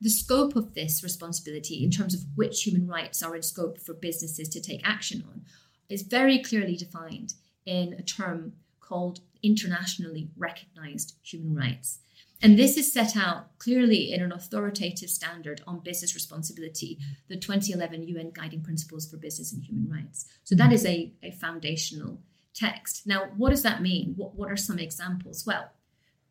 the 0.00 0.10
scope 0.10 0.54
of 0.54 0.74
this 0.74 1.02
responsibility, 1.02 1.82
in 1.82 1.90
terms 1.90 2.14
of 2.14 2.20
which 2.34 2.62
human 2.62 2.86
rights 2.86 3.22
are 3.22 3.34
in 3.34 3.42
scope 3.42 3.78
for 3.80 3.94
businesses 3.94 4.48
to 4.50 4.60
take 4.60 4.86
action 4.86 5.24
on, 5.26 5.42
is 5.88 6.02
very 6.02 6.42
clearly 6.42 6.76
defined 6.76 7.34
in 7.64 7.94
a 7.94 8.02
term 8.02 8.52
called 8.80 9.20
internationally 9.44 10.28
recognized 10.36 11.16
human 11.22 11.54
rights. 11.54 11.98
And 12.42 12.58
this 12.58 12.76
is 12.76 12.92
set 12.92 13.16
out 13.16 13.58
clearly 13.58 14.12
in 14.12 14.22
an 14.22 14.32
authoritative 14.32 15.08
standard 15.08 15.62
on 15.66 15.80
business 15.80 16.14
responsibility, 16.14 16.98
the 17.28 17.36
2011 17.36 18.08
UN 18.08 18.30
Guiding 18.30 18.62
Principles 18.62 19.08
for 19.08 19.16
Business 19.16 19.52
and 19.52 19.64
Human 19.64 19.90
Rights. 19.90 20.26
So 20.42 20.54
that 20.56 20.72
is 20.72 20.84
a, 20.84 21.12
a 21.22 21.30
foundational 21.30 22.20
text. 22.52 23.06
Now, 23.06 23.30
what 23.36 23.50
does 23.50 23.62
that 23.62 23.82
mean? 23.82 24.14
What, 24.16 24.34
what 24.34 24.50
are 24.50 24.56
some 24.56 24.78
examples? 24.78 25.44
Well, 25.46 25.70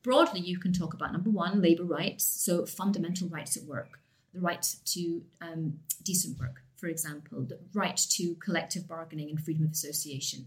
broadly, 0.03 0.41
you 0.41 0.59
can 0.59 0.71
talk 0.71 0.93
about 0.93 1.13
number 1.13 1.29
one, 1.29 1.61
labor 1.61 1.83
rights, 1.83 2.25
so 2.25 2.65
fundamental 2.65 3.27
rights 3.27 3.57
at 3.57 3.63
work, 3.63 3.99
the 4.33 4.39
right 4.39 4.75
to 4.85 5.23
um, 5.41 5.79
decent 6.03 6.39
work, 6.39 6.61
for 6.75 6.87
example, 6.87 7.41
the 7.41 7.59
right 7.73 7.97
to 7.97 8.35
collective 8.35 8.87
bargaining 8.87 9.29
and 9.29 9.43
freedom 9.43 9.65
of 9.65 9.71
association, 9.71 10.45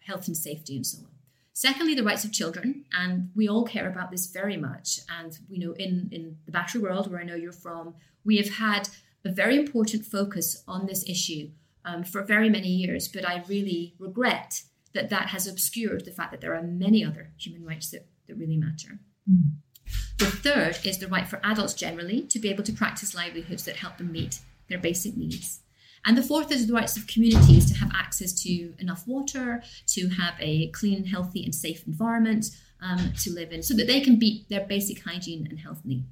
health 0.00 0.26
and 0.26 0.36
safety, 0.36 0.76
and 0.76 0.86
so 0.86 0.98
on. 0.98 1.15
Secondly, 1.56 1.94
the 1.94 2.04
rights 2.04 2.22
of 2.22 2.32
children, 2.32 2.84
and 2.92 3.30
we 3.34 3.48
all 3.48 3.64
care 3.64 3.88
about 3.88 4.10
this 4.10 4.26
very 4.26 4.58
much. 4.58 5.00
And 5.08 5.38
you 5.48 5.58
know, 5.66 5.72
in 5.72 6.10
in 6.12 6.36
the 6.44 6.52
battery 6.52 6.82
world, 6.82 7.10
where 7.10 7.18
I 7.18 7.24
know 7.24 7.34
you're 7.34 7.50
from, 7.50 7.94
we 8.26 8.36
have 8.36 8.50
had 8.56 8.90
a 9.24 9.30
very 9.30 9.56
important 9.56 10.04
focus 10.04 10.62
on 10.68 10.84
this 10.84 11.02
issue 11.08 11.48
um, 11.82 12.04
for 12.04 12.22
very 12.22 12.50
many 12.50 12.68
years. 12.68 13.08
But 13.08 13.26
I 13.26 13.42
really 13.48 13.94
regret 13.98 14.64
that 14.92 15.08
that 15.08 15.28
has 15.28 15.46
obscured 15.46 16.04
the 16.04 16.10
fact 16.10 16.30
that 16.32 16.42
there 16.42 16.54
are 16.54 16.62
many 16.62 17.02
other 17.02 17.32
human 17.38 17.64
rights 17.64 17.90
that, 17.90 18.06
that 18.26 18.36
really 18.36 18.58
matter. 18.58 18.98
Mm. 19.26 19.52
The 20.18 20.26
third 20.26 20.78
is 20.84 20.98
the 20.98 21.08
right 21.08 21.26
for 21.26 21.40
adults 21.42 21.72
generally 21.72 22.20
to 22.24 22.38
be 22.38 22.50
able 22.50 22.64
to 22.64 22.72
practice 22.74 23.14
livelihoods 23.14 23.64
that 23.64 23.76
help 23.76 23.96
them 23.96 24.12
meet 24.12 24.40
their 24.68 24.78
basic 24.78 25.16
needs. 25.16 25.60
And 26.06 26.16
the 26.16 26.22
fourth 26.22 26.52
is 26.52 26.66
the 26.66 26.72
rights 26.72 26.96
of 26.96 27.06
communities 27.08 27.70
to 27.70 27.78
have 27.78 27.90
access 27.92 28.32
to 28.44 28.72
enough 28.78 29.06
water, 29.06 29.62
to 29.88 30.08
have 30.08 30.34
a 30.38 30.68
clean, 30.68 31.04
healthy, 31.04 31.44
and 31.44 31.54
safe 31.54 31.86
environment 31.86 32.46
um, 32.80 33.12
to 33.22 33.32
live 33.32 33.50
in, 33.52 33.62
so 33.62 33.74
that 33.74 33.88
they 33.88 34.00
can 34.00 34.18
meet 34.18 34.48
their 34.48 34.64
basic 34.64 35.02
hygiene 35.02 35.46
and 35.50 35.58
health 35.58 35.82
needs. 35.84 36.06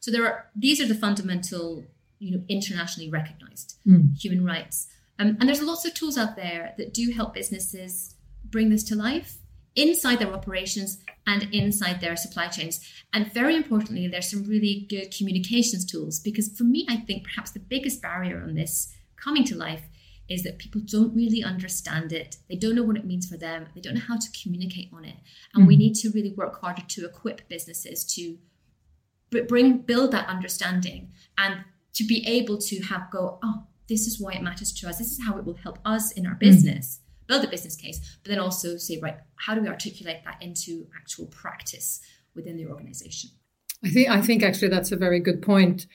So 0.00 0.10
there 0.10 0.26
are 0.26 0.46
these 0.56 0.80
are 0.80 0.86
the 0.86 0.94
fundamental, 0.94 1.84
you 2.18 2.32
know, 2.32 2.42
internationally 2.48 3.10
recognized 3.10 3.76
mm. 3.86 4.18
human 4.18 4.44
rights. 4.44 4.88
Um, 5.20 5.36
and 5.40 5.48
there's 5.48 5.62
lots 5.62 5.84
of 5.84 5.94
tools 5.94 6.18
out 6.18 6.36
there 6.36 6.74
that 6.76 6.92
do 6.92 7.12
help 7.12 7.34
businesses 7.34 8.14
bring 8.44 8.70
this 8.70 8.84
to 8.84 8.94
life 8.94 9.38
inside 9.74 10.18
their 10.18 10.32
operations 10.32 10.98
and 11.26 11.48
inside 11.52 12.00
their 12.00 12.16
supply 12.16 12.48
chains. 12.48 12.80
And 13.12 13.32
very 13.32 13.54
importantly, 13.54 14.08
there's 14.08 14.30
some 14.30 14.44
really 14.44 14.86
good 14.88 15.14
communications 15.16 15.84
tools 15.84 16.18
because 16.18 16.48
for 16.56 16.64
me, 16.64 16.86
I 16.88 16.96
think 16.96 17.24
perhaps 17.24 17.52
the 17.52 17.60
biggest 17.60 18.02
barrier 18.02 18.42
on 18.42 18.54
this 18.54 18.92
coming 19.22 19.44
to 19.44 19.56
life 19.56 19.82
is 20.28 20.42
that 20.42 20.58
people 20.58 20.80
don't 20.84 21.14
really 21.14 21.42
understand 21.42 22.12
it. 22.12 22.36
They 22.48 22.56
don't 22.56 22.74
know 22.74 22.82
what 22.82 22.96
it 22.96 23.06
means 23.06 23.26
for 23.26 23.36
them. 23.36 23.66
They 23.74 23.80
don't 23.80 23.94
know 23.94 24.02
how 24.06 24.18
to 24.18 24.42
communicate 24.42 24.90
on 24.92 25.04
it. 25.04 25.16
And 25.54 25.64
mm 25.64 25.68
we 25.68 25.76
need 25.76 25.94
to 25.96 26.10
really 26.10 26.32
work 26.32 26.60
harder 26.60 26.82
to 26.86 27.04
equip 27.04 27.46
businesses 27.48 28.04
to 28.14 28.38
bring 29.46 29.78
build 29.78 30.12
that 30.12 30.26
understanding 30.28 31.12
and 31.36 31.64
to 31.92 32.04
be 32.04 32.26
able 32.26 32.56
to 32.58 32.80
have 32.84 33.10
go, 33.10 33.38
oh, 33.42 33.64
this 33.88 34.06
is 34.06 34.20
why 34.20 34.32
it 34.32 34.42
matters 34.42 34.72
to 34.72 34.88
us. 34.88 34.98
This 34.98 35.12
is 35.12 35.24
how 35.26 35.36
it 35.36 35.44
will 35.44 35.58
help 35.62 35.78
us 35.84 36.12
in 36.12 36.26
our 36.26 36.34
mm. 36.34 36.40
business. 36.40 37.00
mm 37.00 37.04
build 37.28 37.44
a 37.44 37.48
business 37.48 37.76
case, 37.76 38.18
but 38.22 38.30
then 38.30 38.40
also 38.40 38.76
say, 38.76 38.98
right, 39.00 39.18
how 39.36 39.54
do 39.54 39.60
we 39.60 39.68
articulate 39.68 40.24
that 40.24 40.42
into 40.42 40.86
actual 40.96 41.26
practice 41.26 42.00
within 42.34 42.56
the 42.56 42.66
organization? 42.66 43.30
I 43.84 43.90
think 43.90 44.08
I 44.08 44.20
think 44.20 44.42
actually 44.42 44.68
that's 44.68 44.90
a 44.90 44.96
very 44.96 45.20
good 45.20 45.40
point. 45.42 45.86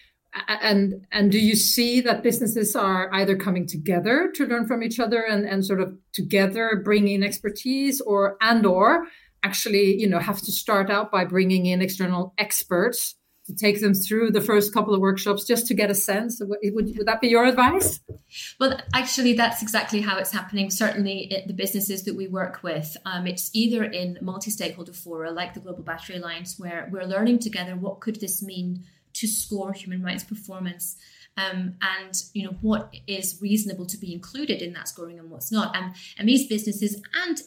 And 0.47 1.05
and 1.11 1.31
do 1.31 1.39
you 1.39 1.55
see 1.55 2.01
that 2.01 2.23
businesses 2.23 2.75
are 2.75 3.13
either 3.13 3.35
coming 3.35 3.67
together 3.67 4.31
to 4.35 4.47
learn 4.47 4.67
from 4.67 4.81
each 4.81 4.99
other 4.99 5.21
and, 5.21 5.45
and 5.45 5.63
sort 5.63 5.79
of 5.79 5.95
together 6.11 6.81
bring 6.83 7.07
in 7.07 7.23
expertise 7.23 8.01
or 8.01 8.37
and 8.41 8.65
or 8.65 9.05
actually 9.43 9.99
you 9.99 10.07
know 10.07 10.19
have 10.19 10.41
to 10.41 10.51
start 10.51 10.89
out 10.89 11.11
by 11.11 11.23
bringing 11.23 11.67
in 11.67 11.81
external 11.81 12.33
experts 12.37 13.15
to 13.45 13.53
take 13.53 13.81
them 13.81 13.93
through 13.93 14.31
the 14.31 14.41
first 14.41 14.73
couple 14.73 14.95
of 14.95 15.01
workshops 15.01 15.45
just 15.45 15.67
to 15.67 15.73
get 15.73 15.91
a 15.91 15.95
sense 15.95 16.41
would, 16.41 16.59
would 16.73 17.05
that 17.05 17.19
be 17.19 17.27
your 17.27 17.45
advice? 17.45 17.99
Well 18.59 18.79
actually 18.93 19.33
that's 19.33 19.61
exactly 19.61 20.01
how 20.01 20.17
it's 20.17 20.31
happening. 20.31 20.71
Certainly 20.71 21.31
at 21.31 21.47
the 21.47 21.53
businesses 21.53 22.03
that 22.05 22.15
we 22.15 22.27
work 22.27 22.63
with 22.63 22.97
um, 23.05 23.27
it's 23.27 23.51
either 23.53 23.83
in 23.83 24.17
multi-stakeholder 24.21 24.93
fora 24.93 25.31
like 25.31 25.53
the 25.53 25.59
global 25.59 25.83
battery 25.83 26.15
alliance 26.15 26.57
where 26.57 26.89
we're 26.91 27.05
learning 27.05 27.39
together 27.39 27.75
what 27.75 27.99
could 27.99 28.19
this 28.19 28.41
mean 28.41 28.83
to 29.13 29.27
score 29.27 29.74
human 29.74 30.01
rights 30.01 30.24
performance 30.24 30.98
um, 31.38 31.75
and 31.82 32.24
you 32.34 32.43
know 32.43 32.55
what 32.62 32.93
is 33.08 33.39
reasonable 33.41 33.86
to 33.86 33.98
be 33.98 34.13
included 34.13 34.62
in 34.62 34.74
that 34.74 34.88
scoring 34.88 35.20
and 35.20 35.29
what's 35.29 35.51
not 35.51 35.75
and 35.75 35.93
and 36.17 36.27
these 36.27 36.48
businesses 36.48 37.01
and 37.25 37.41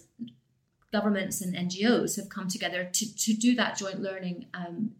governments 0.93 1.41
and 1.41 1.55
ngos 1.55 2.17
have 2.17 2.29
come 2.29 2.49
together 2.49 2.89
to, 2.93 3.17
to 3.17 3.33
do 3.35 3.55
that 3.55 3.77
joint 3.77 4.01
learning 4.01 4.47
um, 4.55 4.93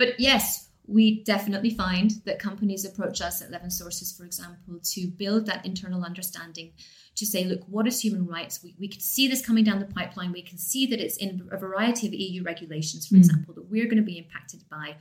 but 0.00 0.18
yes, 0.18 0.70
we 0.86 1.22
definitely 1.24 1.70
find 1.70 2.12
that 2.24 2.38
companies 2.38 2.86
approach 2.86 3.20
us 3.20 3.42
at 3.42 3.50
Levin 3.50 3.70
Sources, 3.70 4.16
for 4.16 4.24
example, 4.24 4.80
to 4.82 5.08
build 5.08 5.44
that 5.44 5.64
internal 5.66 6.02
understanding 6.04 6.72
to 7.16 7.26
say, 7.26 7.44
look, 7.44 7.60
what 7.68 7.86
is 7.86 8.00
human 8.00 8.26
rights? 8.26 8.64
We, 8.64 8.74
we 8.78 8.88
can 8.88 9.00
see 9.00 9.28
this 9.28 9.44
coming 9.44 9.62
down 9.62 9.78
the 9.78 9.84
pipeline. 9.84 10.32
We 10.32 10.40
can 10.40 10.56
see 10.56 10.86
that 10.86 11.00
it's 11.00 11.18
in 11.18 11.46
a 11.52 11.58
variety 11.58 12.06
of 12.06 12.14
EU 12.14 12.42
regulations, 12.42 13.06
for 13.06 13.16
mm. 13.16 13.18
example, 13.18 13.52
that 13.54 13.70
we're 13.70 13.84
going 13.84 13.98
to 13.98 14.02
be 14.02 14.16
impacted 14.16 14.62
by. 14.70 14.96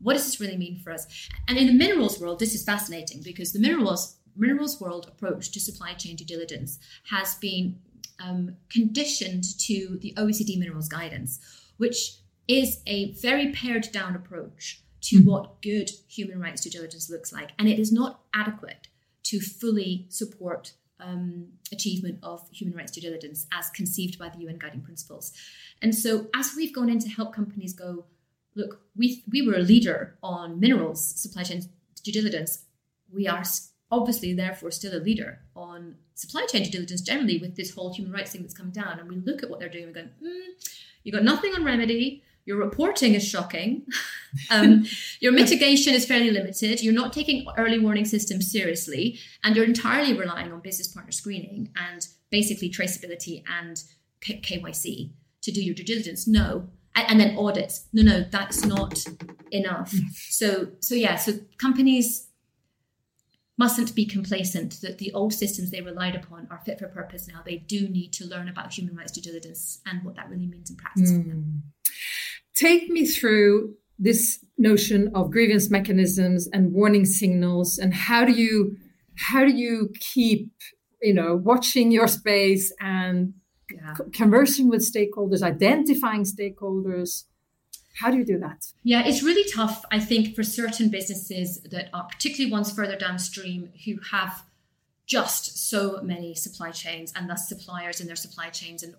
What 0.00 0.14
does 0.14 0.24
this 0.24 0.40
really 0.40 0.56
mean 0.56 0.78
for 0.78 0.92
us? 0.92 1.28
And 1.48 1.56
in 1.56 1.66
the 1.66 1.72
minerals 1.72 2.20
world, 2.20 2.38
this 2.38 2.54
is 2.54 2.64
fascinating 2.64 3.22
because 3.22 3.52
the 3.52 3.60
minerals 3.60 4.16
minerals 4.36 4.80
world 4.80 5.06
approach 5.06 5.52
to 5.52 5.60
supply 5.60 5.94
chain 5.94 6.16
due 6.16 6.24
diligence 6.24 6.80
has 7.04 7.36
been 7.36 7.78
um, 8.20 8.56
conditioned 8.68 9.44
to 9.60 9.98
the 10.00 10.12
OECD 10.16 10.58
minerals 10.58 10.88
guidance, 10.88 11.38
which 11.76 12.16
is 12.48 12.80
a 12.86 13.12
very 13.12 13.52
pared 13.52 13.90
down 13.92 14.14
approach 14.14 14.80
to 15.00 15.20
mm 15.20 15.26
what 15.26 15.60
good 15.60 15.90
human 16.08 16.40
rights 16.40 16.62
due 16.62 16.70
diligence 16.70 17.10
looks 17.10 17.30
like. 17.32 17.50
And 17.58 17.68
it 17.68 17.78
is 17.78 17.92
not 17.92 18.20
adequate 18.32 18.88
to 19.24 19.38
fully 19.38 20.06
support 20.08 20.72
um, 20.98 21.48
achievement 21.72 22.18
of 22.22 22.48
human 22.50 22.76
rights 22.76 22.92
due 22.92 23.00
diligence 23.00 23.46
as 23.52 23.68
conceived 23.70 24.18
by 24.18 24.28
the 24.30 24.38
UN 24.38 24.58
guiding 24.58 24.80
principles. 24.80 25.32
And 25.82 25.94
so, 25.94 26.28
as 26.34 26.54
we've 26.56 26.74
gone 26.74 26.88
in 26.88 26.98
to 27.00 27.08
help 27.08 27.34
companies 27.34 27.74
go, 27.74 28.06
look, 28.54 28.80
we, 28.96 29.22
we 29.30 29.46
were 29.46 29.54
a 29.54 29.60
leader 29.60 30.16
on 30.22 30.60
minerals 30.60 31.04
supply 31.04 31.42
chain 31.42 31.62
due 32.02 32.12
diligence. 32.12 32.64
We 33.12 33.26
are 33.26 33.42
obviously, 33.90 34.34
therefore, 34.34 34.70
still 34.70 34.96
a 34.96 35.02
leader 35.02 35.40
on 35.54 35.96
supply 36.14 36.46
chain 36.46 36.64
due 36.64 36.70
diligence 36.70 37.00
generally 37.00 37.38
with 37.38 37.56
this 37.56 37.74
whole 37.74 37.92
human 37.92 38.12
rights 38.12 38.32
thing 38.32 38.42
that's 38.42 38.54
come 38.54 38.70
down. 38.70 38.98
And 38.98 39.08
we 39.08 39.16
look 39.16 39.42
at 39.42 39.50
what 39.50 39.60
they're 39.60 39.68
doing 39.68 39.84
and 39.84 39.94
going, 39.94 40.10
mm, 40.22 40.66
you 41.02 41.12
got 41.12 41.24
nothing 41.24 41.54
on 41.54 41.64
remedy 41.64 42.22
your 42.46 42.58
reporting 42.58 43.14
is 43.14 43.26
shocking. 43.26 43.86
Um, 44.50 44.84
your 45.20 45.30
mitigation 45.30 45.94
is 45.94 46.04
fairly 46.04 46.32
limited. 46.32 46.82
You're 46.82 46.92
not 46.92 47.12
taking 47.12 47.46
early 47.56 47.78
warning 47.78 48.04
systems 48.04 48.50
seriously, 48.50 49.20
and 49.44 49.54
you're 49.54 49.64
entirely 49.64 50.12
relying 50.12 50.50
on 50.50 50.58
business 50.58 50.88
partner 50.88 51.12
screening 51.12 51.70
and 51.76 52.08
basically 52.30 52.68
traceability 52.68 53.44
and 53.48 53.84
K- 54.20 54.40
KYC 54.40 55.12
to 55.42 55.52
do 55.52 55.62
your 55.62 55.76
due 55.76 55.84
diligence. 55.84 56.26
No, 56.26 56.68
and, 56.94 57.20
then 57.20 57.36
audits. 57.36 57.86
No, 57.92 58.02
no, 58.02 58.24
that's 58.30 58.64
not 58.64 59.04
enough. 59.50 59.94
So, 60.12 60.68
so 60.80 60.94
yeah, 60.94 61.16
so 61.16 61.32
companies 61.58 62.28
mustn't 63.56 63.94
be 63.94 64.04
complacent 64.04 64.80
that 64.80 64.98
the 64.98 65.12
old 65.12 65.32
systems 65.32 65.70
they 65.70 65.80
relied 65.80 66.16
upon 66.16 66.48
are 66.50 66.60
fit 66.64 66.78
for 66.78 66.88
purpose 66.88 67.28
now. 67.28 67.40
They 67.44 67.58
do 67.58 67.88
need 67.88 68.12
to 68.14 68.26
learn 68.26 68.48
about 68.48 68.72
human 68.72 68.96
rights 68.96 69.12
due 69.12 69.22
diligence 69.22 69.80
and 69.86 70.04
what 70.04 70.16
that 70.16 70.28
really 70.28 70.46
means 70.46 70.70
in 70.70 70.76
practice 70.76 71.12
mm. 71.12 71.22
for 71.22 71.28
them. 71.28 71.42
Hmm. 71.42 71.58
Take 72.54 72.88
me 72.88 73.06
through 73.06 73.74
this 73.98 74.44
notion 74.58 75.10
of 75.14 75.30
grievance 75.30 75.70
mechanisms 75.70 76.48
and 76.52 76.72
warning 76.72 77.04
signals 77.04 77.78
and 77.78 77.94
how 77.94 78.24
do 78.24 78.32
you 78.32 78.76
how 79.16 79.44
do 79.44 79.52
you 79.52 79.88
keep 80.00 80.50
you 81.00 81.14
know 81.14 81.36
watching 81.36 81.92
your 81.92 82.08
space 82.08 82.72
and 82.80 83.34
yeah. 83.84 83.94
conversing 84.12 84.68
with 84.68 84.80
stakeholders 84.80 85.42
identifying 85.42 86.22
stakeholders 86.22 87.24
how 88.00 88.10
do 88.10 88.16
you 88.16 88.24
do 88.24 88.38
that 88.38 88.64
yeah 88.82 89.02
it's 89.04 89.22
really 89.22 89.48
tough 89.50 89.84
i 89.90 89.98
think 89.98 90.34
for 90.34 90.42
certain 90.42 90.88
businesses 90.88 91.60
that 91.70 91.88
are 91.92 92.04
particularly 92.04 92.50
ones 92.50 92.72
further 92.72 92.96
downstream 92.96 93.70
who 93.84 93.96
have 94.10 94.42
just 95.06 95.68
so 95.68 96.00
many 96.02 96.34
supply 96.34 96.70
chains 96.70 97.12
and 97.14 97.28
thus 97.28 97.48
suppliers 97.48 98.00
in 98.00 98.06
their 98.06 98.16
supply 98.16 98.48
chains 98.48 98.82
and 98.82 98.94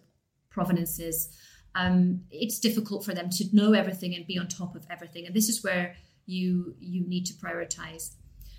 provenances 0.50 1.36
um, 1.76 2.22
it's 2.32 2.60
difficult 2.60 3.04
for 3.04 3.14
them 3.14 3.30
to 3.32 3.46
know 3.54 3.74
everything 3.74 4.16
and 4.16 4.26
be 4.26 4.40
on 4.40 4.48
top 4.48 4.76
of 4.76 4.86
everything. 4.90 5.26
And 5.26 5.36
this 5.36 5.50
is 5.50 5.64
where 5.64 5.96
you 6.26 6.76
you 6.80 7.06
need 7.08 7.26
to 7.28 7.34
prioritize. 7.34 8.16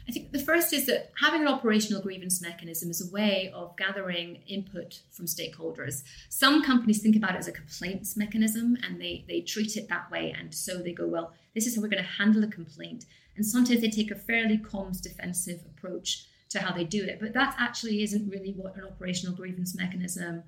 I 0.08 0.12
think 0.12 0.30
the 0.30 0.38
first 0.38 0.72
is 0.72 0.86
that 0.86 1.10
having 1.20 1.42
an 1.42 1.48
operational 1.48 2.00
grievance 2.00 2.40
mechanism 2.40 2.90
is 2.90 3.06
a 3.06 3.10
way 3.12 3.50
of 3.52 3.76
gathering 3.76 4.36
input 4.46 5.00
from 5.10 5.26
stakeholders. 5.26 6.04
Some 6.28 6.62
companies 6.62 7.02
think 7.02 7.16
about 7.16 7.34
it 7.34 7.38
as 7.38 7.48
a 7.48 7.52
complaints 7.52 8.16
mechanism 8.16 8.76
and 8.84 9.00
they, 9.00 9.24
they 9.26 9.40
treat 9.40 9.76
it 9.76 9.88
that 9.88 10.10
way. 10.10 10.34
And 10.38 10.54
so 10.54 10.78
they 10.78 10.92
go, 10.92 11.06
well, 11.06 11.32
this 11.54 11.66
is 11.66 11.74
how 11.74 11.82
we're 11.82 11.88
going 11.88 12.04
to 12.04 12.08
handle 12.08 12.44
a 12.44 12.48
complaint. 12.48 13.06
And 13.34 13.44
sometimes 13.44 13.80
they 13.80 13.90
take 13.90 14.12
a 14.12 14.14
fairly 14.14 14.58
comms 14.58 15.02
defensive 15.02 15.60
approach 15.66 16.26
to 16.50 16.60
how 16.60 16.72
they 16.72 16.84
do 16.84 17.04
it. 17.04 17.18
But 17.20 17.32
that 17.32 17.56
actually 17.58 18.02
isn't 18.04 18.30
really 18.30 18.52
what 18.52 18.76
an 18.76 18.84
operational 18.84 19.34
grievance 19.34 19.76
mechanism 19.76 20.44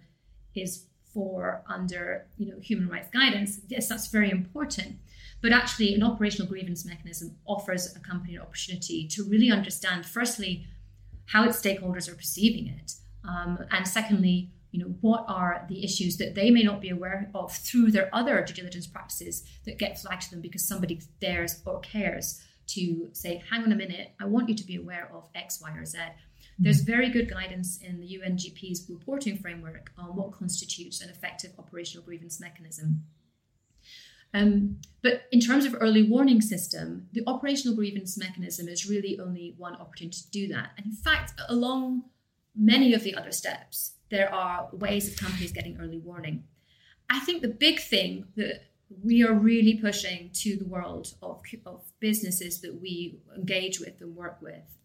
is 0.54 0.84
for 1.12 1.62
under 1.66 2.26
you 2.36 2.46
know 2.46 2.58
human 2.60 2.88
rights 2.88 3.08
guidance 3.10 3.60
yes 3.68 3.88
that's 3.88 4.08
very 4.08 4.30
important 4.30 4.96
but 5.40 5.52
actually 5.52 5.94
an 5.94 6.02
operational 6.02 6.48
grievance 6.48 6.84
mechanism 6.84 7.36
offers 7.46 7.94
a 7.94 8.00
company 8.00 8.34
an 8.36 8.42
opportunity 8.42 9.06
to 9.06 9.24
really 9.24 9.50
understand 9.50 10.04
firstly 10.04 10.66
how 11.26 11.44
its 11.44 11.60
stakeholders 11.60 12.08
are 12.08 12.14
perceiving 12.14 12.66
it 12.66 12.94
um, 13.28 13.58
and 13.70 13.86
secondly 13.86 14.50
you 14.70 14.80
know 14.80 14.94
what 15.00 15.24
are 15.28 15.64
the 15.68 15.82
issues 15.82 16.16
that 16.16 16.34
they 16.34 16.50
may 16.50 16.62
not 16.62 16.80
be 16.80 16.90
aware 16.90 17.30
of 17.34 17.52
through 17.52 17.90
their 17.90 18.08
other 18.12 18.42
due 18.42 18.54
diligence 18.54 18.86
practices 18.86 19.44
that 19.64 19.78
get 19.78 19.98
flagged 19.98 20.22
to 20.22 20.30
them 20.30 20.40
because 20.40 20.66
somebody 20.66 21.00
dares 21.20 21.62
or 21.64 21.80
cares 21.80 22.42
to 22.66 23.08
say 23.12 23.42
hang 23.50 23.62
on 23.62 23.72
a 23.72 23.76
minute 23.76 24.12
i 24.20 24.24
want 24.24 24.48
you 24.48 24.54
to 24.54 24.64
be 24.64 24.76
aware 24.76 25.10
of 25.14 25.28
x 25.34 25.60
y 25.60 25.72
or 25.76 25.84
z 25.84 25.98
there's 26.58 26.80
very 26.80 27.08
good 27.08 27.30
guidance 27.30 27.78
in 27.78 28.00
the 28.00 28.18
UNGP's 28.18 28.90
reporting 28.90 29.38
framework 29.38 29.92
on 29.96 30.16
what 30.16 30.32
constitutes 30.32 31.00
an 31.00 31.08
effective 31.08 31.52
operational 31.56 32.04
grievance 32.04 32.40
mechanism. 32.40 33.04
Um, 34.34 34.78
but 35.02 35.22
in 35.32 35.40
terms 35.40 35.64
of 35.64 35.76
early 35.80 36.02
warning 36.02 36.40
system, 36.40 37.08
the 37.12 37.22
operational 37.26 37.76
grievance 37.76 38.18
mechanism 38.18 38.68
is 38.68 38.88
really 38.88 39.18
only 39.18 39.54
one 39.56 39.74
opportunity 39.76 40.18
to 40.20 40.30
do 40.30 40.48
that. 40.48 40.72
And 40.76 40.86
in 40.86 40.92
fact, 40.92 41.32
along 41.48 42.04
many 42.54 42.92
of 42.92 43.04
the 43.04 43.14
other 43.14 43.32
steps, 43.32 43.94
there 44.10 44.32
are 44.34 44.68
ways 44.72 45.08
of 45.08 45.16
companies 45.16 45.52
getting 45.52 45.78
early 45.78 45.98
warning. 45.98 46.44
I 47.08 47.20
think 47.20 47.42
the 47.42 47.48
big 47.48 47.80
thing 47.80 48.26
that 48.36 48.64
we 49.02 49.22
are 49.24 49.34
really 49.34 49.74
pushing 49.74 50.30
to 50.32 50.56
the 50.56 50.64
world 50.64 51.14
of, 51.22 51.42
of 51.66 51.84
businesses 52.00 52.60
that 52.62 52.80
we 52.80 53.18
engage 53.36 53.80
with 53.80 54.00
and 54.00 54.16
work 54.16 54.38
with 54.40 54.78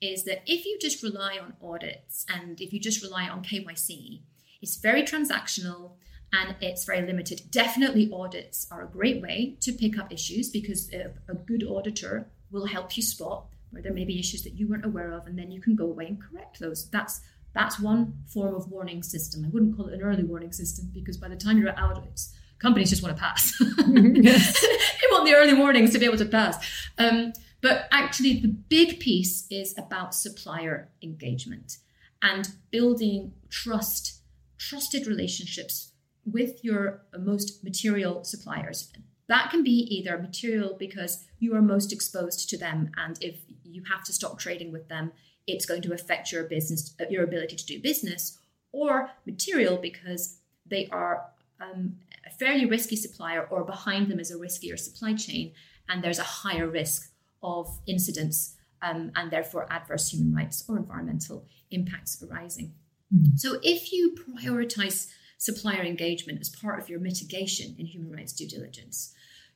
is 0.00 0.24
that 0.24 0.42
if 0.46 0.64
you 0.64 0.78
just 0.80 1.02
rely 1.02 1.38
on 1.40 1.54
audits 1.62 2.24
and 2.32 2.60
if 2.60 2.72
you 2.72 2.80
just 2.80 3.02
rely 3.02 3.28
on 3.28 3.42
KYC, 3.42 4.20
it's 4.62 4.76
very 4.76 5.02
transactional 5.02 5.92
and 6.32 6.54
it's 6.60 6.84
very 6.84 7.04
limited. 7.06 7.42
Definitely, 7.50 8.10
audits 8.12 8.66
are 8.70 8.82
a 8.82 8.88
great 8.88 9.20
way 9.20 9.56
to 9.60 9.72
pick 9.72 9.98
up 9.98 10.12
issues 10.12 10.48
because 10.48 10.92
a, 10.92 11.34
good 11.34 11.64
auditor 11.64 12.28
will 12.50 12.66
help 12.66 12.96
you 12.96 13.02
spot 13.02 13.46
where 13.70 13.82
there 13.82 13.92
may 13.92 14.04
be 14.04 14.18
issues 14.18 14.42
that 14.42 14.54
you 14.54 14.68
weren't 14.68 14.84
aware 14.84 15.12
of, 15.12 15.26
and 15.26 15.38
then 15.38 15.50
you 15.50 15.60
can 15.60 15.76
go 15.76 15.84
away 15.84 16.06
and 16.06 16.20
correct 16.20 16.60
those. 16.60 16.88
That's 16.90 17.20
that's 17.52 17.80
one 17.80 18.14
form 18.26 18.54
of 18.54 18.70
warning 18.70 19.02
system. 19.02 19.44
I 19.44 19.48
wouldn't 19.48 19.76
call 19.76 19.88
it 19.88 19.94
an 19.94 20.02
early 20.02 20.22
warning 20.22 20.52
system 20.52 20.90
because 20.92 21.16
by 21.16 21.28
the 21.28 21.36
time 21.36 21.58
you're 21.58 21.68
at 21.68 21.98
it's 22.06 22.32
companies 22.60 22.90
just 22.90 23.02
want 23.02 23.16
to 23.16 23.20
pass. 23.20 23.56
they 23.58 25.06
want 25.10 25.24
the 25.26 25.34
early 25.34 25.54
warnings 25.54 25.92
to 25.92 25.98
be 25.98 26.04
able 26.04 26.18
to 26.18 26.26
pass. 26.26 26.56
Um, 26.98 27.32
but 27.60 27.88
actually, 27.90 28.40
the 28.40 28.48
big 28.48 29.00
piece 29.00 29.46
is 29.50 29.74
about 29.76 30.14
supplier 30.14 30.88
engagement 31.02 31.78
and 32.22 32.48
building 32.70 33.32
trust, 33.48 34.20
trusted 34.58 35.06
relationships 35.06 35.89
with 36.32 36.64
your 36.64 37.02
most 37.18 37.62
material 37.64 38.24
suppliers. 38.24 38.92
That 39.28 39.50
can 39.50 39.62
be 39.62 39.70
either 39.70 40.18
material 40.18 40.76
because 40.78 41.24
you 41.38 41.54
are 41.54 41.62
most 41.62 41.92
exposed 41.92 42.48
to 42.50 42.58
them, 42.58 42.90
and 42.96 43.16
if 43.20 43.36
you 43.64 43.82
have 43.90 44.04
to 44.04 44.12
stop 44.12 44.38
trading 44.38 44.72
with 44.72 44.88
them, 44.88 45.12
it's 45.46 45.66
going 45.66 45.82
to 45.82 45.92
affect 45.92 46.32
your 46.32 46.44
business, 46.44 46.94
your 47.08 47.24
ability 47.24 47.56
to 47.56 47.66
do 47.66 47.80
business, 47.80 48.38
or 48.72 49.10
material 49.26 49.76
because 49.76 50.38
they 50.66 50.88
are 50.88 51.26
um, 51.60 51.96
a 52.26 52.30
fairly 52.30 52.66
risky 52.66 52.96
supplier, 52.96 53.46
or 53.50 53.64
behind 53.64 54.08
them 54.08 54.18
is 54.18 54.30
a 54.30 54.36
riskier 54.36 54.78
supply 54.78 55.14
chain, 55.14 55.52
and 55.88 56.02
there's 56.02 56.18
a 56.18 56.24
higher 56.24 56.68
risk 56.68 57.12
of 57.42 57.78
incidents 57.86 58.56
um, 58.82 59.12
and 59.16 59.30
therefore 59.30 59.66
adverse 59.70 60.12
human 60.12 60.34
rights 60.34 60.64
or 60.68 60.76
environmental 60.76 61.46
impacts 61.70 62.22
arising. 62.22 62.72
Mm. 63.14 63.38
So, 63.38 63.58
if 63.62 63.92
you 63.92 64.14
prioritize 64.14 65.08
supplier 65.40 65.82
engagement 65.82 66.38
as 66.38 66.50
part 66.50 66.78
of 66.78 66.90
your 66.90 67.00
mitigation 67.00 67.74
in 67.78 67.86
human 67.86 68.12
rights 68.12 68.34
due 68.34 68.46
diligence, 68.46 69.14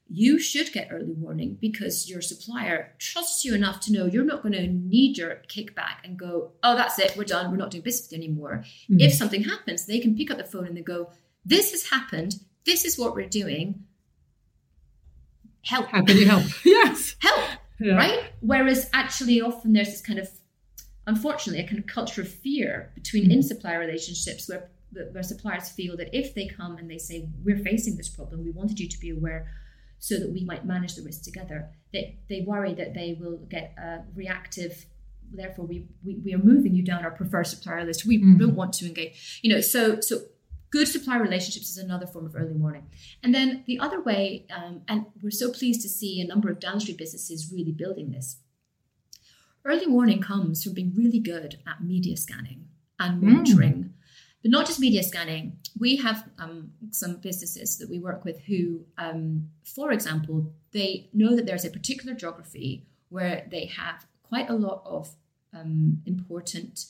you 0.09 0.39
should 0.39 0.73
get 0.73 0.89
early 0.91 1.13
warning 1.13 1.59
because 1.61 2.09
your 2.09 2.23
supplier 2.23 2.95
trusts 2.99 3.45
you 3.45 3.55
enough 3.55 3.81
to 3.81 3.93
know 3.93 4.07
you're 4.07 4.25
not 4.25 4.43
going 4.43 4.55
to 4.55 4.67
need 4.67 5.19
your 5.19 5.43
kickback 5.47 5.97
and 6.03 6.19
go, 6.19 6.53
oh, 6.63 6.75
that's 6.75 6.99
it, 6.99 7.15
we're 7.19 7.25
done, 7.25 7.51
we're 7.51 7.59
not 7.59 7.71
doing 7.71 7.85
business 7.85 8.11
with 8.11 8.19
you 8.19 8.25
anymore. 8.25 8.65
Mm. 8.91 9.01
If 9.01 9.13
something 9.13 9.43
happens, 9.45 9.85
they 9.85 10.01
can 10.01 10.17
pick 10.17 10.31
up 10.31 10.39
the 10.39 10.45
phone 10.45 10.67
and 10.67 10.77
they 10.77 10.81
go, 10.81 11.11
this 11.45 11.73
has 11.73 11.91
happened, 11.91 12.37
this 12.65 12.87
is 12.87 12.99
what 12.99 13.15
we're 13.15 13.29
doing. 13.29 13.85
Help. 15.67 15.89
How 15.89 16.03
can 16.03 16.17
you 16.17 16.27
help? 16.27 16.45
yes. 16.65 17.17
Help. 17.19 17.45
Yeah. 17.79 17.95
Right? 17.95 18.25
Whereas 18.41 18.89
actually, 18.95 19.43
often 19.43 19.75
there's 19.75 19.91
this 19.91 20.01
kind 20.01 20.19
of, 20.19 20.31
unfortunately, 21.07 21.63
a 21.63 21.67
kind 21.67 21.79
of 21.79 21.87
culture 21.87 22.23
of 22.23 22.29
fear 22.29 22.91
between 22.95 23.29
mm. 23.29 23.35
in 23.35 23.43
supplier 23.43 23.81
relationships 23.81 24.49
where, 24.49 24.71
where 25.13 25.23
suppliers 25.23 25.69
feel 25.69 25.97
that 25.97 26.17
if 26.17 26.35
they 26.35 26.47
come 26.47 26.77
and 26.77 26.91
they 26.91 26.99
say, 26.99 27.29
we're 27.43 27.59
facing 27.59 27.97
this 27.97 28.09
problem, 28.09 28.45
we 28.45 28.51
wanted 28.51 28.79
you 28.79 28.89
to 28.89 28.99
be 28.99 29.11
aware 29.11 29.53
so 29.99 30.19
that 30.19 30.31
we 30.31 30.45
might 30.45 30.67
manage 30.67 30.97
the 30.97 31.03
risk 31.03 31.23
together. 31.23 31.71
They, 31.93 32.19
they 32.29 32.43
worry 32.47 32.75
that 32.75 32.95
they 32.95 33.17
will 33.19 33.39
get 33.49 33.75
a 33.79 34.05
reactive 34.15 34.87
therefore 35.33 35.67
we, 35.67 35.87
we, 36.05 36.17
we 36.25 36.35
are 36.35 36.39
moving 36.39 36.75
you 36.75 36.83
down 36.83 37.05
our 37.05 37.11
preferred 37.11 37.47
supplier 37.47 37.85
list 37.85 38.07
we 38.07 38.23
mm. 38.23 38.39
don't 38.39 38.55
want 38.55 38.73
to 38.73 38.87
engage 38.87 39.41
you 39.43 39.53
know 39.53 39.61
so 39.61 40.01
so 40.01 40.21
good 40.71 40.89
supplier 40.89 41.23
relationships 41.23 41.71
is 41.71 41.79
another 41.79 42.07
form 42.07 42.27
of 42.27 42.35
early 42.37 42.53
warning 42.53 42.87
and 43.23 43.35
then 43.35 43.63
the 43.67 43.79
other 43.79 44.01
way 44.01 44.47
um, 44.55 44.83
and 44.89 45.07
we're 45.23 45.31
so 45.31 45.51
pleased 45.51 45.81
to 45.83 45.89
see 45.89 46.21
a 46.21 46.27
number 46.27 46.51
of 46.51 46.59
downstream 46.61 46.97
businesses 46.97 47.53
really 47.53 47.73
building 47.73 48.11
this 48.11 48.37
early 49.65 49.87
warning 49.87 50.21
comes 50.21 50.63
from 50.63 50.75
being 50.75 50.93
really 50.97 51.21
good 51.21 51.59
at 51.67 51.83
media 51.83 52.17
scanning 52.17 52.67
and 52.99 53.23
monitoring 53.23 53.75
mm. 53.75 53.91
But 54.45 54.51
not 54.51 54.67
just 54.67 54.79
media 54.79 55.03
scanning. 55.03 55.57
We 55.79 55.97
have 55.97 56.29
um, 56.39 56.71
some 56.91 57.17
businesses 57.17 57.79
that 57.79 57.89
we 57.89 57.99
work 57.99 58.27
with 58.27 58.41
who, 58.43 58.85
um, 58.99 59.49
for 59.65 59.91
example, 59.91 60.53
they 60.73 61.09
know 61.15 61.35
that 61.35 61.47
there's 61.47 61.65
a 61.65 61.71
particular 61.71 62.15
geography 62.15 62.85
where 63.09 63.47
they 63.51 63.65
have 63.65 64.05
quite 64.23 64.51
a 64.51 64.55
lot 64.55 64.83
of 64.85 65.09
um, 65.55 66.03
important. 66.05 66.85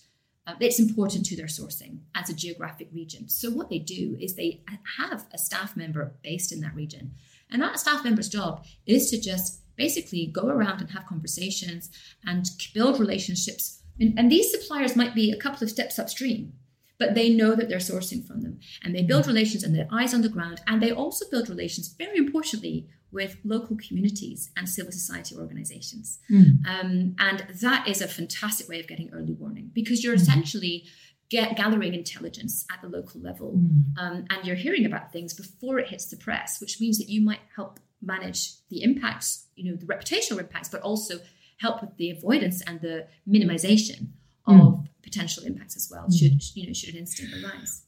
Uh, 0.49 0.55
it's 0.59 0.81
important 0.81 1.27
to 1.27 1.37
their 1.37 1.47
sourcing 1.47 1.99
as 2.17 2.29
a 2.29 2.35
geographic 2.35 2.89
region. 2.93 3.29
So 3.29 3.51
what 3.51 3.71
they 3.71 3.79
do 3.79 4.17
is 4.21 4.35
they 4.35 4.65
have 4.99 5.25
a 5.33 5.39
staff 5.39 5.77
member 5.77 6.13
based 6.25 6.51
in 6.51 6.61
that 6.63 6.75
region, 6.75 7.15
and 7.53 7.63
that 7.63 7.79
staff 7.79 8.03
member's 8.03 8.29
job 8.29 8.65
is 8.85 9.11
to 9.11 9.21
just 9.21 9.61
basically 9.77 10.27
go 10.27 10.49
around 10.49 10.81
and 10.81 10.91
have 10.91 11.07
conversations 11.07 11.89
and 12.27 12.51
build 12.75 12.99
relationships. 12.99 13.81
And, 14.01 14.19
and 14.19 14.29
these 14.29 14.51
suppliers 14.51 14.97
might 14.97 15.15
be 15.15 15.31
a 15.31 15.37
couple 15.37 15.63
of 15.63 15.71
steps 15.71 16.01
upstream 16.01 16.55
but 16.99 17.15
they 17.15 17.31
know 17.31 17.55
that 17.55 17.69
they're 17.69 17.79
sourcing 17.79 18.27
from 18.27 18.43
them 18.43 18.61
and 18.83 18.95
they 18.95 19.03
build 19.03 19.27
relations 19.27 19.63
and 19.63 19.75
their 19.75 19.89
eyes 19.91 20.15
on 20.15 20.23
the 20.23 20.29
ground 20.29 20.61
and 20.67 20.83
they 20.83 20.93
also 20.93 21.25
build 21.31 21.49
relations 21.49 21.89
very 21.89 22.17
importantly 22.17 22.89
with 23.11 23.37
local 23.45 23.77
communities 23.77 24.51
and 24.57 24.69
civil 24.69 24.93
society 24.93 25.37
organizations 25.37 26.19
mm. 26.31 26.65
um, 26.67 27.15
and 27.19 27.47
that 27.61 27.89
is 27.89 28.01
a 28.01 28.09
fantastic 28.09 28.69
way 28.69 28.81
of 28.81 28.87
getting 28.87 29.11
early 29.13 29.33
warning 29.33 29.71
because 29.73 30.03
you're 30.03 30.15
mm. 30.15 30.21
essentially 30.21 30.85
get, 31.29 31.57
gathering 31.57 31.95
intelligence 31.95 32.67
at 32.73 32.81
the 32.83 32.89
local 32.89 33.21
level 33.21 33.53
mm. 33.53 33.99
um, 33.99 34.25
and 34.31 34.45
you're 34.45 34.57
hearing 34.57 34.85
about 34.85 35.13
things 35.13 35.33
before 35.33 35.79
it 35.79 35.89
hits 35.89 36.07
the 36.07 36.17
press 36.17 36.61
which 36.61 36.81
means 36.81 36.99
that 36.99 37.09
you 37.09 37.21
might 37.21 37.41
help 37.55 37.81
manage 38.03 38.53
the 38.69 38.83
impacts 38.83 39.47
you 39.57 39.71
know 39.71 39.77
the 39.77 39.87
reputational 39.87 40.39
impacts 40.39 40.69
but 40.69 40.81
also 40.83 41.19
help 41.59 41.81
with 41.81 41.97
the 41.97 42.11
avoidance 42.11 42.61
and 42.63 42.81
the 42.81 43.07
minimization 43.29 44.09
of 44.47 44.55
mm. 44.55 44.84
Potential 45.15 45.45
impacts 45.45 45.77
as 45.77 45.89
well. 45.91 46.07
Mm. 46.09 46.19
Should 46.19 46.57
you 46.57 46.67
know 46.67 46.73
should 46.73 46.95
an 46.95 47.01
incident 47.01 47.45
arise? 47.45 47.83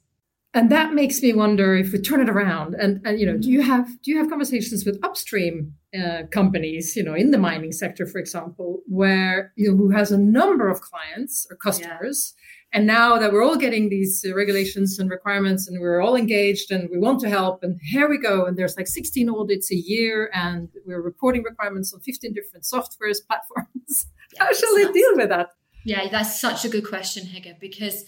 And 0.54 0.70
that 0.70 0.94
makes 0.94 1.20
me 1.20 1.34
wonder 1.34 1.76
if 1.76 1.92
we 1.92 1.98
turn 1.98 2.22
it 2.22 2.30
around 2.30 2.74
and, 2.76 3.02
and 3.04 3.20
you 3.20 3.26
know 3.26 3.36
do 3.36 3.50
you 3.50 3.60
have 3.60 3.88
do 4.00 4.10
you 4.10 4.16
have 4.16 4.30
conversations 4.30 4.86
with 4.86 4.98
upstream 5.02 5.74
uh, 5.94 6.22
companies 6.30 6.96
you 6.96 7.02
know 7.02 7.14
in 7.14 7.30
the 7.30 7.36
mining 7.36 7.72
sector 7.72 8.06
for 8.06 8.18
example 8.18 8.80
where 8.86 9.52
you 9.56 9.68
know 9.68 9.76
who 9.76 9.90
has 9.90 10.10
a 10.10 10.16
number 10.16 10.70
of 10.70 10.80
clients 10.80 11.46
or 11.50 11.56
customers 11.56 12.32
yeah. 12.32 12.78
and 12.78 12.86
now 12.86 13.18
that 13.18 13.32
we're 13.34 13.44
all 13.44 13.58
getting 13.58 13.90
these 13.90 14.24
uh, 14.26 14.34
regulations 14.34 14.98
and 14.98 15.10
requirements 15.10 15.68
and 15.68 15.78
we're 15.78 16.00
all 16.00 16.16
engaged 16.16 16.70
and 16.70 16.88
we 16.90 16.96
want 16.96 17.20
to 17.20 17.28
help 17.28 17.62
and 17.62 17.78
here 17.82 18.08
we 18.08 18.16
go 18.16 18.46
and 18.46 18.56
there's 18.56 18.78
like 18.78 18.86
16 18.86 19.28
audits 19.28 19.70
a 19.70 19.76
year 19.76 20.30
and 20.32 20.70
we're 20.86 21.02
reporting 21.02 21.42
requirements 21.42 21.92
on 21.92 22.00
15 22.00 22.32
different 22.32 22.64
softwares 22.64 23.18
platforms 23.28 24.06
yeah, 24.32 24.44
how 24.44 24.54
shall 24.54 24.74
they 24.74 24.90
deal 24.90 25.16
with 25.16 25.28
that 25.28 25.48
yeah, 25.86 26.08
that's 26.10 26.40
such 26.40 26.64
a 26.64 26.68
good 26.68 26.86
question, 26.86 27.26
Hege, 27.26 27.60
because 27.60 28.04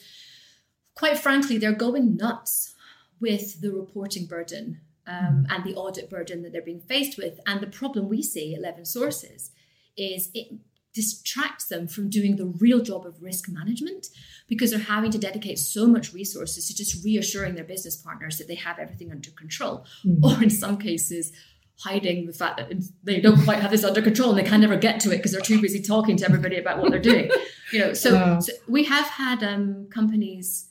quite 0.96 1.16
frankly, 1.16 1.58
they're 1.58 1.72
going 1.72 2.16
nuts 2.16 2.74
with 3.20 3.60
the 3.60 3.70
reporting 3.70 4.26
burden 4.26 4.80
um, 5.06 5.46
and 5.48 5.62
the 5.64 5.76
audit 5.76 6.10
burden 6.10 6.42
that 6.42 6.52
they're 6.52 6.60
being 6.60 6.80
faced 6.80 7.16
with. 7.16 7.38
And 7.46 7.60
the 7.60 7.68
problem 7.68 8.08
we 8.08 8.20
see 8.20 8.52
at 8.52 8.60
Levin 8.60 8.84
Sources 8.84 9.52
is 9.96 10.28
it 10.34 10.48
distracts 10.92 11.66
them 11.66 11.86
from 11.86 12.10
doing 12.10 12.34
the 12.34 12.46
real 12.46 12.80
job 12.80 13.06
of 13.06 13.22
risk 13.22 13.48
management 13.48 14.08
because 14.48 14.72
they're 14.72 14.80
having 14.80 15.12
to 15.12 15.18
dedicate 15.18 15.60
so 15.60 15.86
much 15.86 16.12
resources 16.12 16.66
to 16.66 16.74
just 16.74 17.04
reassuring 17.04 17.54
their 17.54 17.62
business 17.62 17.96
partners 17.96 18.38
that 18.38 18.48
they 18.48 18.56
have 18.56 18.80
everything 18.80 19.12
under 19.12 19.30
control. 19.30 19.86
Mm-hmm. 20.04 20.24
Or 20.24 20.42
in 20.42 20.50
some 20.50 20.78
cases, 20.78 21.32
hiding 21.78 22.26
the 22.26 22.32
fact 22.32 22.56
that 22.56 22.72
they 23.04 23.20
don't 23.20 23.42
quite 23.44 23.60
have 23.60 23.70
this 23.70 23.84
under 23.84 24.02
control 24.02 24.30
and 24.30 24.38
they 24.38 24.48
can 24.48 24.60
never 24.60 24.76
get 24.76 24.98
to 25.00 25.12
it 25.12 25.18
because 25.18 25.32
they're 25.32 25.40
too 25.40 25.60
busy 25.60 25.80
talking 25.80 26.16
to 26.16 26.24
everybody 26.24 26.58
about 26.58 26.78
what 26.78 26.90
they're 26.90 27.00
doing. 27.00 27.30
you 27.72 27.78
know, 27.78 27.92
so, 27.92 28.40
so 28.40 28.52
we 28.66 28.84
have 28.84 29.06
had 29.06 29.42
um, 29.44 29.88
companies. 29.88 30.70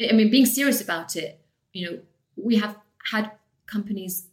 I 0.00 0.12
mean, 0.12 0.30
being 0.30 0.46
serious 0.46 0.80
about 0.80 1.14
it. 1.14 1.40
You 1.72 1.86
know, 1.86 1.98
we 2.36 2.56
have 2.56 2.76
had 3.12 3.30
companies, 3.66 4.26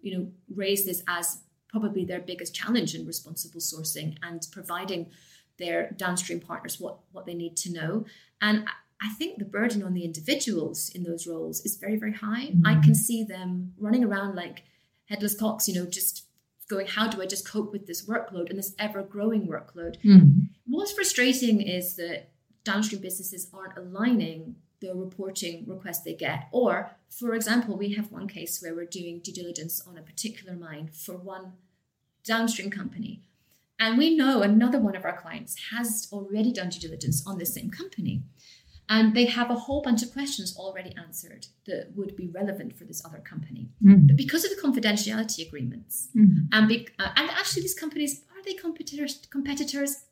you 0.00 0.16
know, 0.16 0.28
raise 0.54 0.86
this 0.86 1.02
as 1.06 1.42
probably 1.68 2.04
their 2.04 2.20
biggest 2.20 2.54
challenge 2.54 2.94
in 2.94 3.06
responsible 3.06 3.60
sourcing 3.60 4.16
and 4.22 4.46
providing 4.52 5.10
their 5.58 5.90
downstream 5.96 6.40
partners 6.40 6.80
what 6.80 6.98
what 7.12 7.26
they 7.26 7.34
need 7.34 7.56
to 7.58 7.72
know. 7.72 8.06
And 8.40 8.66
I 9.02 9.10
think 9.14 9.38
the 9.38 9.44
burden 9.44 9.82
on 9.82 9.92
the 9.92 10.04
individuals 10.04 10.90
in 10.94 11.02
those 11.02 11.26
roles 11.26 11.60
is 11.62 11.76
very, 11.76 11.96
very 11.96 12.14
high. 12.14 12.46
Mm-hmm. 12.46 12.66
I 12.66 12.80
can 12.80 12.94
see 12.94 13.24
them 13.24 13.74
running 13.78 14.04
around 14.04 14.36
like 14.36 14.62
headless 15.06 15.38
cocks, 15.38 15.68
you 15.68 15.74
know, 15.74 15.86
just 15.86 16.26
going, 16.68 16.86
how 16.86 17.08
do 17.08 17.20
I 17.20 17.26
just 17.26 17.48
cope 17.48 17.72
with 17.72 17.86
this 17.86 18.06
workload 18.06 18.48
and 18.48 18.58
this 18.58 18.74
ever 18.78 19.02
growing 19.02 19.46
workload? 19.46 19.96
Mm-hmm. 20.02 20.44
What's 20.66 20.92
frustrating 20.92 21.60
is 21.60 21.96
that 21.96 22.30
downstream 22.64 23.02
businesses 23.02 23.48
aren't 23.52 23.76
aligning 23.76 24.56
the 24.82 24.94
reporting 24.94 25.64
requests 25.66 26.02
they 26.02 26.14
get. 26.14 26.48
Or, 26.52 26.90
for 27.08 27.34
example, 27.34 27.76
we 27.76 27.94
have 27.94 28.10
one 28.10 28.28
case 28.28 28.60
where 28.60 28.74
we're 28.74 28.84
doing 28.84 29.20
due 29.20 29.32
diligence 29.32 29.80
on 29.86 29.96
a 29.96 30.02
particular 30.02 30.54
mine 30.54 30.90
for 30.92 31.16
one 31.16 31.52
downstream 32.24 32.70
company. 32.70 33.22
And 33.78 33.96
we 33.96 34.16
know 34.16 34.42
another 34.42 34.78
one 34.78 34.94
of 34.94 35.04
our 35.04 35.16
clients 35.16 35.56
has 35.70 36.08
already 36.12 36.52
done 36.52 36.68
due 36.68 36.80
diligence 36.80 37.26
on 37.26 37.38
the 37.38 37.46
same 37.46 37.70
company. 37.70 38.22
And 38.94 39.14
they 39.16 39.24
have 39.24 39.50
a 39.50 39.54
whole 39.54 39.80
bunch 39.80 40.02
of 40.02 40.12
questions 40.12 40.54
already 40.54 40.94
answered 41.02 41.46
that 41.64 41.92
would 41.96 42.14
be 42.14 42.26
relevant 42.28 42.76
for 42.76 42.84
this 42.84 43.02
other 43.06 43.20
company. 43.20 43.70
Mm. 43.82 44.08
But 44.08 44.16
because 44.18 44.44
of 44.44 44.50
the 44.50 44.60
confidentiality 44.60 45.46
agreements, 45.48 46.08
mm. 46.14 46.46
and, 46.52 46.68
be, 46.68 46.86
uh, 46.98 47.08
and 47.16 47.30
actually 47.30 47.62
these 47.62 47.72
companies, 47.72 48.20
are 48.36 48.42
they 48.44 48.52
competitors? 48.52 49.26
competitors? 49.30 50.04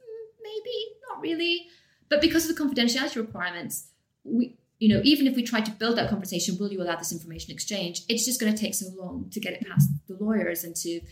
Maybe, 0.42 0.76
not 1.06 1.20
really. 1.20 1.66
But 2.08 2.22
because 2.22 2.48
of 2.48 2.56
the 2.56 2.62
confidentiality 2.62 3.16
requirements, 3.16 3.88
we, 4.24 4.56
you 4.78 4.88
know, 4.88 5.02
even 5.04 5.26
if 5.26 5.36
we 5.36 5.42
try 5.42 5.60
to 5.60 5.70
build 5.72 5.98
that 5.98 6.08
conversation, 6.08 6.56
will 6.58 6.72
you 6.72 6.80
allow 6.80 6.96
this 6.96 7.12
information 7.12 7.52
exchange? 7.52 8.04
It's 8.08 8.24
just 8.24 8.40
going 8.40 8.54
to 8.54 8.58
take 8.58 8.74
so 8.74 8.86
long 8.96 9.28
to 9.32 9.40
get 9.40 9.52
it 9.52 9.68
past 9.68 9.90
the 10.08 10.16
lawyers 10.18 10.64
and 10.64 10.74
to 10.76 11.02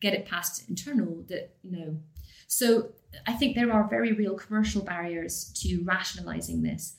get 0.00 0.14
it 0.14 0.26
past 0.26 0.68
internal 0.68 1.24
that, 1.26 1.56
you 1.64 1.76
know. 1.76 1.96
So 2.46 2.90
I 3.26 3.32
think 3.32 3.56
there 3.56 3.72
are 3.72 3.88
very 3.88 4.12
real 4.12 4.34
commercial 4.34 4.84
barriers 4.84 5.52
to 5.62 5.82
rationalizing 5.82 6.62
this. 6.62 6.94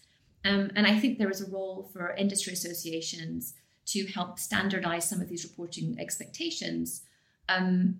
Um, 0.47 0.71
and 0.75 0.87
I 0.87 0.97
think 0.97 1.17
there 1.17 1.29
is 1.29 1.41
a 1.41 1.51
role 1.51 1.89
for 1.91 2.15
industry 2.15 2.53
associations 2.53 3.53
to 3.87 4.05
help 4.07 4.39
standardize 4.39 5.09
some 5.09 5.21
of 5.21 5.29
these 5.29 5.43
reporting 5.43 5.97
expectations. 5.99 7.03
Um, 7.49 7.99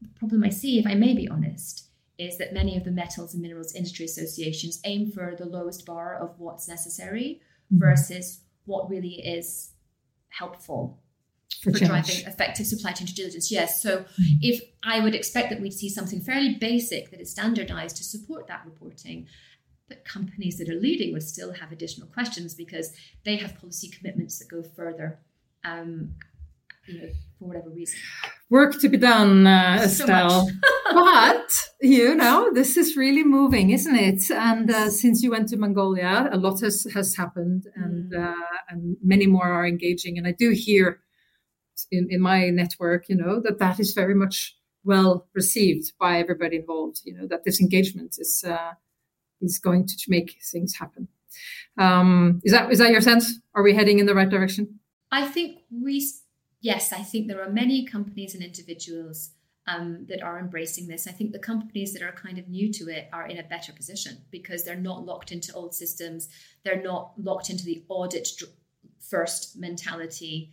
the 0.00 0.08
problem 0.18 0.44
I 0.44 0.50
see, 0.50 0.78
if 0.78 0.86
I 0.86 0.94
may 0.94 1.14
be 1.14 1.28
honest, 1.28 1.88
is 2.18 2.38
that 2.38 2.52
many 2.52 2.76
of 2.76 2.84
the 2.84 2.90
metals 2.90 3.34
and 3.34 3.42
minerals 3.42 3.74
industry 3.74 4.04
associations 4.04 4.80
aim 4.84 5.12
for 5.12 5.34
the 5.36 5.46
lowest 5.46 5.86
bar 5.86 6.16
of 6.16 6.38
what's 6.38 6.68
necessary 6.68 7.40
mm-hmm. 7.72 7.78
versus 7.78 8.40
what 8.64 8.88
really 8.90 9.20
is 9.26 9.70
helpful 10.28 10.98
for, 11.62 11.72
for 11.72 11.84
driving 11.84 12.26
effective 12.26 12.66
supply 12.66 12.92
chain 12.92 13.06
due 13.06 13.14
diligence. 13.14 13.50
Yes. 13.50 13.82
So 13.82 13.98
mm-hmm. 13.98 14.38
if 14.40 14.60
I 14.82 15.00
would 15.00 15.14
expect 15.14 15.50
that 15.50 15.60
we'd 15.60 15.72
see 15.72 15.88
something 15.88 16.20
fairly 16.20 16.54
basic 16.54 17.10
that 17.10 17.20
is 17.20 17.30
standardized 17.30 17.96
to 17.98 18.04
support 18.04 18.46
that 18.48 18.62
reporting, 18.64 19.26
but 19.88 20.04
companies 20.04 20.58
that 20.58 20.68
are 20.68 20.80
leading 20.80 21.12
would 21.12 21.22
still 21.22 21.52
have 21.52 21.72
additional 21.72 22.08
questions 22.08 22.54
because 22.54 22.92
they 23.24 23.36
have 23.36 23.58
policy 23.60 23.88
commitments 23.88 24.38
that 24.38 24.48
go 24.48 24.62
further. 24.62 25.20
Um, 25.64 26.14
you 26.86 27.00
know, 27.00 27.08
for 27.38 27.46
whatever 27.46 27.70
reason. 27.70 27.98
Work 28.48 28.80
to 28.80 28.88
be 28.88 28.96
done, 28.96 29.46
uh, 29.46 29.80
Estelle. 29.82 30.48
but 30.92 31.50
you 31.80 32.14
know, 32.14 32.52
this 32.52 32.76
is 32.76 32.96
really 32.96 33.24
moving, 33.24 33.70
isn't 33.70 33.96
it? 33.96 34.30
And 34.30 34.70
uh, 34.70 34.90
since 34.90 35.22
you 35.22 35.30
went 35.30 35.48
to 35.48 35.56
Mongolia, 35.56 36.28
a 36.32 36.36
lot 36.36 36.60
has 36.60 36.86
has 36.94 37.16
happened, 37.16 37.66
and 37.74 38.12
mm. 38.12 38.24
uh, 38.24 38.56
and 38.68 38.96
many 39.02 39.26
more 39.26 39.48
are 39.48 39.66
engaging. 39.66 40.16
And 40.18 40.26
I 40.26 40.32
do 40.32 40.50
hear 40.50 41.00
in 41.90 42.06
in 42.10 42.20
my 42.20 42.50
network, 42.50 43.08
you 43.08 43.16
know, 43.16 43.40
that 43.40 43.58
that 43.58 43.80
is 43.80 43.92
very 43.92 44.14
much 44.14 44.56
well 44.84 45.26
received 45.34 45.92
by 45.98 46.18
everybody 46.18 46.56
involved. 46.56 47.00
You 47.04 47.14
know, 47.14 47.26
that 47.26 47.44
this 47.44 47.60
engagement 47.60 48.16
is 48.18 48.44
uh, 48.46 48.72
is 49.40 49.58
going 49.58 49.86
to 49.86 50.04
make 50.08 50.36
things 50.52 50.74
happen. 50.76 51.08
Um, 51.78 52.40
is 52.44 52.52
that 52.52 52.72
is 52.72 52.78
that 52.78 52.90
your 52.90 53.00
sense? 53.00 53.40
Are 53.54 53.62
we 53.62 53.74
heading 53.74 53.98
in 53.98 54.06
the 54.06 54.14
right 54.14 54.28
direction? 54.28 54.80
I 55.12 55.26
think 55.26 55.58
we, 55.70 56.04
yes, 56.60 56.92
I 56.92 57.02
think 57.02 57.28
there 57.28 57.42
are 57.42 57.50
many 57.50 57.84
companies 57.84 58.34
and 58.34 58.42
individuals 58.42 59.30
um, 59.66 60.06
that 60.08 60.22
are 60.22 60.38
embracing 60.38 60.88
this. 60.88 61.06
I 61.06 61.12
think 61.12 61.32
the 61.32 61.38
companies 61.38 61.92
that 61.92 62.02
are 62.02 62.12
kind 62.12 62.38
of 62.38 62.48
new 62.48 62.72
to 62.74 62.88
it 62.88 63.08
are 63.12 63.26
in 63.26 63.38
a 63.38 63.42
better 63.42 63.72
position 63.72 64.18
because 64.30 64.64
they're 64.64 64.76
not 64.76 65.04
locked 65.04 65.32
into 65.32 65.52
old 65.54 65.74
systems. 65.74 66.28
They're 66.64 66.82
not 66.82 67.12
locked 67.18 67.50
into 67.50 67.64
the 67.64 67.84
audit 67.88 68.28
first 69.00 69.56
mentality. 69.56 70.52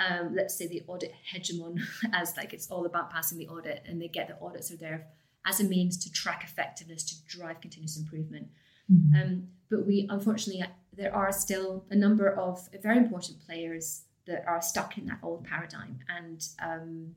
Um, 0.00 0.34
let's 0.34 0.56
say 0.56 0.66
the 0.66 0.82
audit 0.86 1.12
hegemon, 1.32 1.80
as 2.12 2.36
like 2.36 2.52
it's 2.52 2.70
all 2.70 2.84
about 2.86 3.10
passing 3.10 3.38
the 3.38 3.48
audit, 3.48 3.84
and 3.86 4.00
they 4.00 4.08
get 4.08 4.28
the 4.28 4.38
audits 4.44 4.70
are 4.70 4.76
there 4.76 5.06
as 5.46 5.60
a 5.60 5.64
means 5.64 5.96
to 5.98 6.12
track 6.12 6.42
effectiveness 6.44 7.02
to 7.04 7.14
drive 7.26 7.60
continuous 7.60 7.98
improvement. 7.98 8.48
Mm-hmm. 8.92 9.22
Um, 9.22 9.48
but 9.70 9.86
we 9.86 10.06
unfortunately 10.10 10.62
uh, 10.62 10.68
there 10.96 11.14
are 11.14 11.32
still 11.32 11.84
a 11.90 11.96
number 11.96 12.28
of 12.30 12.68
very 12.82 12.98
important 12.98 13.44
players 13.44 14.02
that 14.26 14.44
are 14.46 14.62
stuck 14.62 14.96
in 14.96 15.06
that 15.06 15.18
old 15.22 15.44
paradigm, 15.44 15.98
and 16.08 16.46
um, 16.62 17.14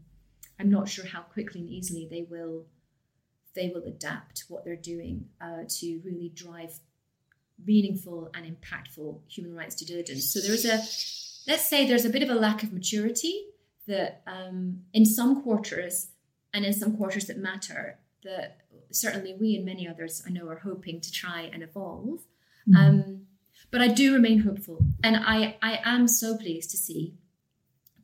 I'm 0.59 0.69
not 0.69 0.89
sure 0.89 1.05
how 1.05 1.21
quickly 1.21 1.61
and 1.61 1.69
easily 1.69 2.07
they 2.09 2.25
will 2.29 2.65
they 3.55 3.71
will 3.73 3.83
adapt 3.85 4.45
what 4.49 4.63
they're 4.63 4.75
doing 4.75 5.25
uh, 5.41 5.63
to 5.67 5.99
really 6.05 6.31
drive 6.35 6.79
meaningful 7.65 8.29
and 8.35 8.45
impactful 8.45 9.19
human 9.27 9.55
rights 9.55 9.75
due 9.75 9.85
diligence. 9.85 10.29
So 10.31 10.39
there's 10.39 10.65
a 10.65 10.77
let's 11.49 11.67
say 11.67 11.87
there's 11.87 12.05
a 12.05 12.09
bit 12.09 12.23
of 12.23 12.29
a 12.29 12.35
lack 12.35 12.63
of 12.63 12.71
maturity 12.71 13.47
that 13.87 14.21
um, 14.27 14.81
in 14.93 15.05
some 15.05 15.41
quarters 15.41 16.11
and 16.53 16.65
in 16.65 16.73
some 16.73 16.95
quarters 16.97 17.25
that 17.25 17.37
matter 17.37 17.97
that 18.23 18.61
certainly 18.91 19.35
we 19.39 19.55
and 19.55 19.65
many 19.65 19.87
others 19.87 20.23
I 20.25 20.31
know 20.31 20.47
are 20.47 20.59
hoping 20.59 21.01
to 21.01 21.11
try 21.11 21.49
and 21.53 21.63
evolve. 21.63 22.19
Mm-hmm. 22.67 22.75
Um, 22.75 23.21
but 23.71 23.81
I 23.81 23.87
do 23.87 24.13
remain 24.13 24.39
hopeful, 24.39 24.85
and 25.03 25.17
I 25.17 25.57
I 25.61 25.79
am 25.83 26.07
so 26.07 26.37
pleased 26.37 26.69
to 26.71 26.77
see 26.77 27.15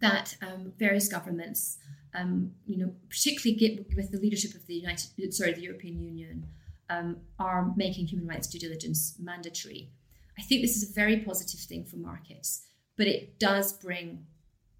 that 0.01 0.35
um, 0.41 0.73
various 0.77 1.07
governments, 1.07 1.77
um, 2.13 2.51
you 2.65 2.77
know, 2.77 2.93
particularly 3.09 3.57
get, 3.57 3.95
with 3.95 4.11
the 4.11 4.19
leadership 4.19 4.53
of 4.53 4.67
the 4.67 4.73
United, 4.73 5.33
sorry, 5.33 5.53
the 5.53 5.61
European 5.61 6.01
Union, 6.01 6.45
um, 6.89 7.17
are 7.39 7.71
making 7.77 8.07
human 8.07 8.27
rights 8.27 8.47
due 8.47 8.59
diligence 8.59 9.15
mandatory. 9.19 9.89
I 10.37 10.41
think 10.41 10.61
this 10.61 10.75
is 10.75 10.89
a 10.89 10.93
very 10.93 11.17
positive 11.17 11.61
thing 11.61 11.85
for 11.85 11.97
markets, 11.97 12.65
but 12.97 13.07
it 13.07 13.39
does 13.39 13.71
bring 13.73 14.25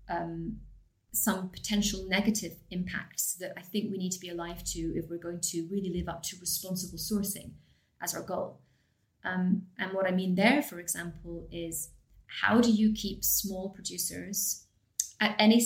um, 0.10 0.58
some 1.14 1.50
potential 1.50 2.06
negative 2.08 2.54
impacts 2.72 3.36
that 3.36 3.54
I 3.56 3.62
think 3.62 3.92
we 3.92 4.00
need 4.00 4.12
to 4.12 4.20
be 4.20 4.30
alive 4.30 4.64
to 4.66 4.80
if 4.80 5.10
we're 5.10 5.20
going 5.20 5.42
to 5.42 5.68
really 5.72 5.94
live 5.94 6.10
up 6.10 6.24
to 6.24 6.38
responsible 6.42 6.98
sourcing 6.98 7.52
as 8.02 8.16
our 8.16 8.24
goal. 8.24 8.60
Um, 9.24 9.64
and 9.78 9.94
what 9.94 10.08
I 10.08 10.12
mean 10.12 10.36
there, 10.36 10.62
for 10.62 10.80
example, 10.80 11.48
is 11.52 11.92
how 12.42 12.60
do 12.60 12.72
you 12.72 12.94
keep 12.94 13.24
small 13.24 13.70
producers 13.70 14.66
at 15.22 15.36
any 15.38 15.64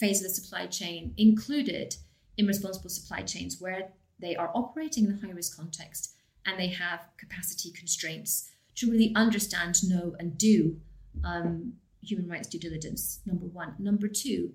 phase 0.00 0.20
of 0.20 0.28
the 0.28 0.34
supply 0.34 0.66
chain 0.66 1.12
included 1.18 1.94
in 2.38 2.46
responsible 2.46 2.88
supply 2.88 3.20
chains 3.20 3.60
where 3.60 3.90
they 4.18 4.36
are 4.36 4.50
operating 4.54 5.04
in 5.04 5.12
a 5.12 5.26
high 5.26 5.32
risk 5.32 5.56
context 5.56 6.14
and 6.46 6.58
they 6.58 6.68
have 6.68 7.00
capacity 7.18 7.70
constraints 7.72 8.50
to 8.74 8.90
really 8.90 9.12
understand, 9.14 9.76
know, 9.88 10.14
and 10.18 10.38
do 10.38 10.80
um, 11.24 11.74
human 12.00 12.28
rights 12.28 12.48
due 12.48 12.58
diligence, 12.58 13.20
number 13.26 13.46
one. 13.46 13.74
Number 13.78 14.08
two, 14.08 14.52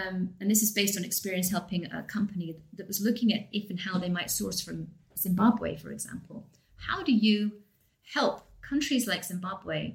um, 0.00 0.34
and 0.40 0.50
this 0.50 0.62
is 0.62 0.72
based 0.72 0.96
on 0.96 1.04
experience 1.04 1.50
helping 1.50 1.86
a 1.86 2.02
company 2.02 2.56
that 2.74 2.86
was 2.86 3.00
looking 3.00 3.32
at 3.32 3.48
if 3.52 3.70
and 3.70 3.80
how 3.80 3.98
they 3.98 4.08
might 4.08 4.30
source 4.30 4.60
from 4.60 4.88
Zimbabwe, 5.18 5.76
for 5.76 5.90
example. 5.90 6.46
How 6.76 7.02
do 7.02 7.12
you 7.12 7.52
help 8.14 8.42
countries 8.62 9.06
like 9.06 9.24
Zimbabwe 9.24 9.94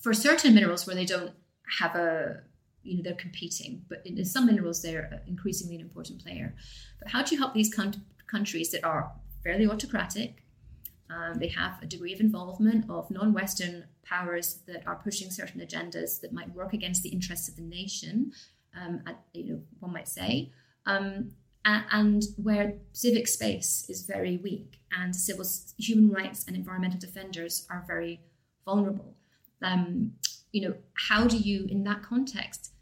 for 0.00 0.12
certain 0.12 0.54
minerals 0.54 0.86
where 0.86 0.96
they 0.96 1.04
don't 1.04 1.32
have 1.78 1.94
a, 1.94 2.42
you 2.82 2.96
know, 2.96 3.02
they're 3.02 3.14
competing, 3.14 3.82
but 3.88 4.02
in 4.04 4.24
some 4.24 4.46
minerals 4.46 4.82
they're 4.82 5.22
increasingly 5.26 5.76
an 5.76 5.80
important 5.80 6.22
player. 6.22 6.54
But 6.98 7.08
how 7.08 7.22
do 7.22 7.34
you 7.34 7.40
help 7.40 7.54
these 7.54 7.72
con- 7.74 8.04
countries 8.26 8.70
that 8.70 8.84
are 8.84 9.12
fairly 9.42 9.66
autocratic? 9.66 10.42
Um, 11.08 11.38
they 11.38 11.48
have 11.48 11.80
a 11.82 11.86
degree 11.86 12.12
of 12.12 12.20
involvement 12.20 12.90
of 12.90 13.10
non 13.10 13.32
Western 13.32 13.84
powers 14.04 14.60
that 14.66 14.82
are 14.86 14.96
pushing 14.96 15.30
certain 15.30 15.60
agendas 15.60 16.20
that 16.20 16.32
might 16.32 16.52
work 16.54 16.72
against 16.72 17.02
the 17.02 17.10
interests 17.10 17.48
of 17.48 17.56
the 17.56 17.62
nation 17.62 18.32
um, 18.76 19.02
you 19.32 19.52
know, 19.52 19.60
one 19.80 19.92
might 19.92 20.08
say, 20.08 20.52
um, 20.86 21.32
and, 21.64 21.84
and 21.90 22.22
where 22.36 22.74
civic 22.92 23.26
space 23.26 23.86
is 23.88 24.02
very 24.02 24.36
weak 24.38 24.80
and 24.96 25.14
civil 25.14 25.44
human 25.78 26.10
rights 26.10 26.44
and 26.46 26.56
environmental 26.56 26.98
defenders 26.98 27.66
are 27.70 27.84
very 27.86 28.20
vulnerable. 28.64 29.14
Um, 29.62 30.12
you 30.52 30.68
know, 30.68 30.74
how 31.08 31.26
do 31.26 31.36
you, 31.36 31.66
in 31.68 31.84
that 31.84 32.02
context, 32.02 32.72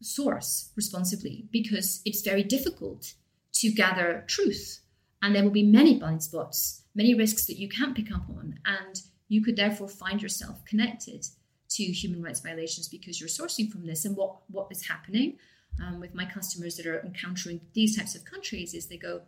source 0.00 0.72
responsibly? 0.76 1.46
Because 1.50 2.00
it's 2.04 2.22
very 2.22 2.42
difficult 2.42 3.14
to 3.54 3.70
gather 3.70 4.24
truth, 4.26 4.80
and 5.22 5.34
there 5.34 5.42
will 5.42 5.50
be 5.50 5.62
many 5.62 5.98
blind 5.98 6.22
spots, 6.22 6.82
many 6.94 7.14
risks 7.14 7.46
that 7.46 7.58
you 7.58 7.68
can't 7.68 7.96
pick 7.96 8.12
up 8.12 8.28
on, 8.28 8.58
and 8.66 9.02
you 9.28 9.42
could 9.42 9.56
therefore 9.56 9.88
find 9.88 10.22
yourself 10.22 10.64
connected 10.64 11.26
to 11.70 11.84
human 11.84 12.22
rights 12.22 12.40
violations 12.40 12.88
because 12.88 13.20
you're 13.20 13.28
sourcing 13.28 13.70
from 13.70 13.86
this. 13.86 14.04
And 14.04 14.16
what, 14.16 14.36
what 14.48 14.68
is 14.70 14.86
happening 14.86 15.38
um, 15.84 16.00
with 16.00 16.14
my 16.14 16.24
customers 16.24 16.76
that 16.76 16.86
are 16.86 17.00
encountering 17.00 17.60
these 17.74 17.96
types 17.96 18.14
of 18.14 18.24
countries 18.24 18.74
is 18.74 18.86
they 18.86 18.96
go, 18.96 19.22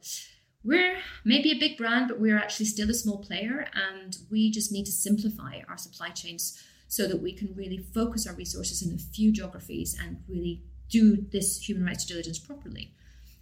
we're 0.65 0.99
maybe 1.25 1.53
a 1.53 1.59
big 1.59 1.77
brand, 1.77 2.09
but 2.09 2.21
we're 2.21 2.37
actually 2.37 2.67
still 2.67 2.91
a 2.91 2.95
small 2.95 3.19
player, 3.19 3.69
and 3.75 4.19
we 4.31 4.51
just 4.51 4.73
need 4.73 4.87
to 4.87 4.93
simplify 4.93 5.61
our 5.69 5.79
supply 5.79 6.09
chains 6.09 6.63
so 6.89 7.07
that 7.07 7.23
we 7.23 7.33
can 7.33 7.55
really 7.55 7.79
focus 7.79 8.27
our 8.27 8.35
resources 8.35 8.83
in 8.83 8.95
a 8.95 8.99
few 8.99 9.31
geographies 9.31 9.97
and 10.03 10.19
really 10.29 10.63
do 10.89 11.27
this 11.33 11.69
human 11.69 11.85
rights 11.85 12.05
diligence 12.05 12.39
properly. 12.39 12.95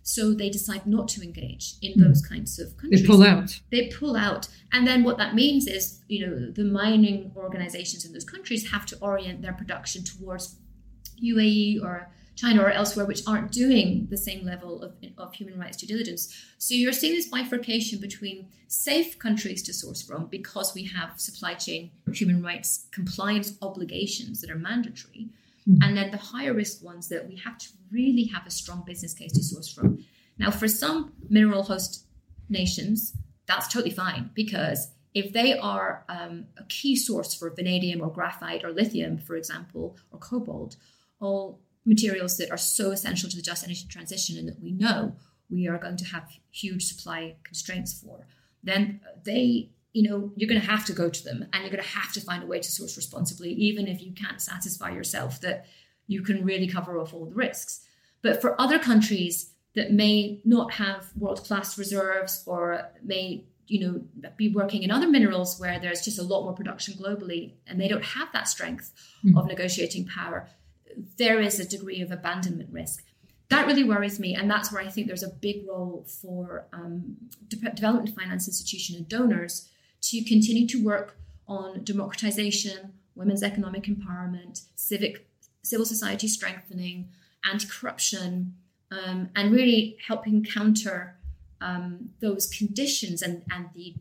So 0.08 0.32
they 0.32 0.50
decide 0.50 0.86
not 0.86 1.08
to 1.08 1.22
engage 1.22 1.74
in 1.82 1.94
mm. 1.94 2.06
those 2.06 2.24
kinds 2.24 2.60
of 2.60 2.76
countries. 2.76 3.02
They 3.02 3.08
pull 3.08 3.24
out. 3.24 3.60
They 3.72 3.88
pull 3.88 4.16
out. 4.16 4.46
And 4.72 4.86
then 4.86 5.02
what 5.02 5.18
that 5.18 5.34
means 5.34 5.66
is, 5.66 6.00
you 6.06 6.24
know, 6.24 6.52
the 6.52 6.62
mining 6.62 7.32
organizations 7.36 8.04
in 8.04 8.12
those 8.12 8.24
countries 8.24 8.70
have 8.70 8.86
to 8.86 8.98
orient 9.00 9.42
their 9.42 9.52
production 9.52 10.04
towards 10.04 10.58
UAE 11.20 11.82
or 11.82 12.08
China 12.36 12.62
or 12.62 12.70
elsewhere, 12.70 13.04
which 13.04 13.22
aren't 13.26 13.50
doing 13.50 14.06
the 14.08 14.16
same 14.16 14.46
level 14.46 14.80
of, 14.80 14.94
of 15.18 15.34
human 15.34 15.58
rights 15.58 15.78
due 15.78 15.88
diligence. 15.88 16.32
So 16.58 16.74
you're 16.74 16.92
seeing 16.92 17.14
this 17.14 17.26
bifurcation 17.26 17.98
between 17.98 18.46
safe 18.68 19.18
countries 19.18 19.60
to 19.64 19.72
source 19.72 20.02
from 20.02 20.26
because 20.26 20.72
we 20.72 20.84
have 20.84 21.20
supply 21.20 21.54
chain 21.54 21.90
human 22.12 22.44
rights 22.44 22.86
compliance 22.92 23.58
obligations 23.60 24.40
that 24.40 24.52
are 24.52 24.58
mandatory, 24.58 25.30
mm-hmm. 25.68 25.82
and 25.82 25.96
then 25.96 26.10
the 26.10 26.16
higher 26.16 26.52
risk 26.52 26.82
ones 26.82 27.08
that 27.08 27.28
we 27.28 27.36
have 27.36 27.58
to 27.58 27.68
really 27.90 28.24
have 28.24 28.46
a 28.46 28.50
strong 28.50 28.82
business 28.86 29.14
case 29.14 29.32
to 29.32 29.42
source 29.42 29.72
from. 29.72 30.04
Now, 30.38 30.50
for 30.50 30.68
some 30.68 31.12
mineral 31.28 31.62
host 31.62 32.06
nations, 32.48 33.14
that's 33.46 33.68
totally 33.68 33.90
fine 33.90 34.30
because 34.34 34.90
if 35.14 35.32
they 35.32 35.56
are 35.56 36.04
um, 36.08 36.44
a 36.58 36.64
key 36.64 36.94
source 36.94 37.34
for 37.34 37.48
vanadium 37.48 38.02
or 38.02 38.10
graphite 38.10 38.64
or 38.64 38.70
lithium, 38.70 39.18
for 39.18 39.34
example, 39.36 39.96
or 40.10 40.18
cobalt, 40.18 40.76
all 41.20 41.60
materials 41.86 42.36
that 42.36 42.50
are 42.50 42.58
so 42.58 42.90
essential 42.90 43.30
to 43.30 43.36
the 43.36 43.42
just 43.42 43.64
energy 43.64 43.86
transition 43.88 44.36
and 44.36 44.48
that 44.48 44.60
we 44.60 44.72
know 44.72 45.14
we 45.48 45.68
are 45.68 45.78
going 45.78 45.96
to 45.96 46.04
have 46.04 46.28
huge 46.50 46.84
supply 46.84 47.36
constraints 47.44 47.98
for, 47.98 48.26
then 48.62 49.00
they, 49.24 49.70
you 49.96 50.08
know, 50.08 50.30
you're 50.36 50.48
going 50.48 50.60
to 50.60 50.66
have 50.66 50.84
to 50.84 50.92
go 50.92 51.08
to 51.08 51.24
them 51.24 51.46
and 51.52 51.62
you're 51.62 51.72
going 51.72 51.82
to 51.82 51.88
have 51.88 52.12
to 52.12 52.20
find 52.20 52.42
a 52.42 52.46
way 52.46 52.60
to 52.60 52.70
source 52.70 52.96
responsibly, 52.96 53.50
even 53.52 53.86
if 53.86 54.02
you 54.02 54.12
can't 54.12 54.40
satisfy 54.40 54.90
yourself 54.90 55.40
that 55.40 55.66
you 56.06 56.22
can 56.22 56.44
really 56.44 56.68
cover 56.68 56.98
off 56.98 57.14
all 57.14 57.24
the 57.24 57.34
risks. 57.34 57.80
But 58.22 58.40
for 58.40 58.60
other 58.60 58.78
countries 58.78 59.52
that 59.74 59.92
may 59.92 60.40
not 60.44 60.72
have 60.74 61.10
world 61.16 61.42
class 61.44 61.78
reserves 61.78 62.44
or 62.46 62.90
may 63.02 63.44
you 63.68 63.80
know 63.80 64.28
be 64.36 64.48
working 64.48 64.82
in 64.82 64.90
other 64.90 65.08
minerals 65.08 65.58
where 65.58 65.80
there's 65.80 66.02
just 66.02 66.18
a 66.18 66.22
lot 66.22 66.44
more 66.44 66.52
production 66.52 66.94
globally 66.94 67.54
and 67.66 67.80
they 67.80 67.88
don't 67.88 68.04
have 68.04 68.28
that 68.32 68.46
strength 68.48 68.92
mm-hmm. 69.24 69.36
of 69.36 69.46
negotiating 69.46 70.06
power 70.06 70.46
there 71.16 71.40
is 71.40 71.60
a 71.60 71.68
degree 71.68 72.00
of 72.00 72.10
abandonment 72.10 72.70
risk. 72.72 73.04
That 73.48 73.66
really 73.66 73.84
worries 73.84 74.18
me, 74.18 74.34
and 74.34 74.50
that's 74.50 74.72
where 74.72 74.82
I 74.82 74.88
think 74.88 75.06
there's 75.06 75.22
a 75.22 75.28
big 75.28 75.66
role 75.68 76.04
for 76.20 76.66
um, 76.72 77.16
de- 77.48 77.70
development 77.70 78.16
finance 78.16 78.48
institution 78.48 78.96
and 78.96 79.08
donors 79.08 79.68
to 80.10 80.24
continue 80.24 80.66
to 80.68 80.82
work 80.82 81.18
on 81.48 81.82
democratization, 81.84 82.92
women's 83.14 83.42
economic 83.42 83.84
empowerment, 83.84 84.62
civic 84.74 85.28
civil 85.62 85.86
society 85.86 86.28
strengthening, 86.28 87.08
anti-corruption, 87.50 88.54
um, 88.90 89.28
and 89.34 89.52
really 89.52 89.96
helping 90.06 90.44
counter 90.44 91.16
um, 91.60 92.10
those 92.20 92.46
conditions 92.46 93.22
and 93.22 93.42
and 93.50 93.68
the, 93.74 93.94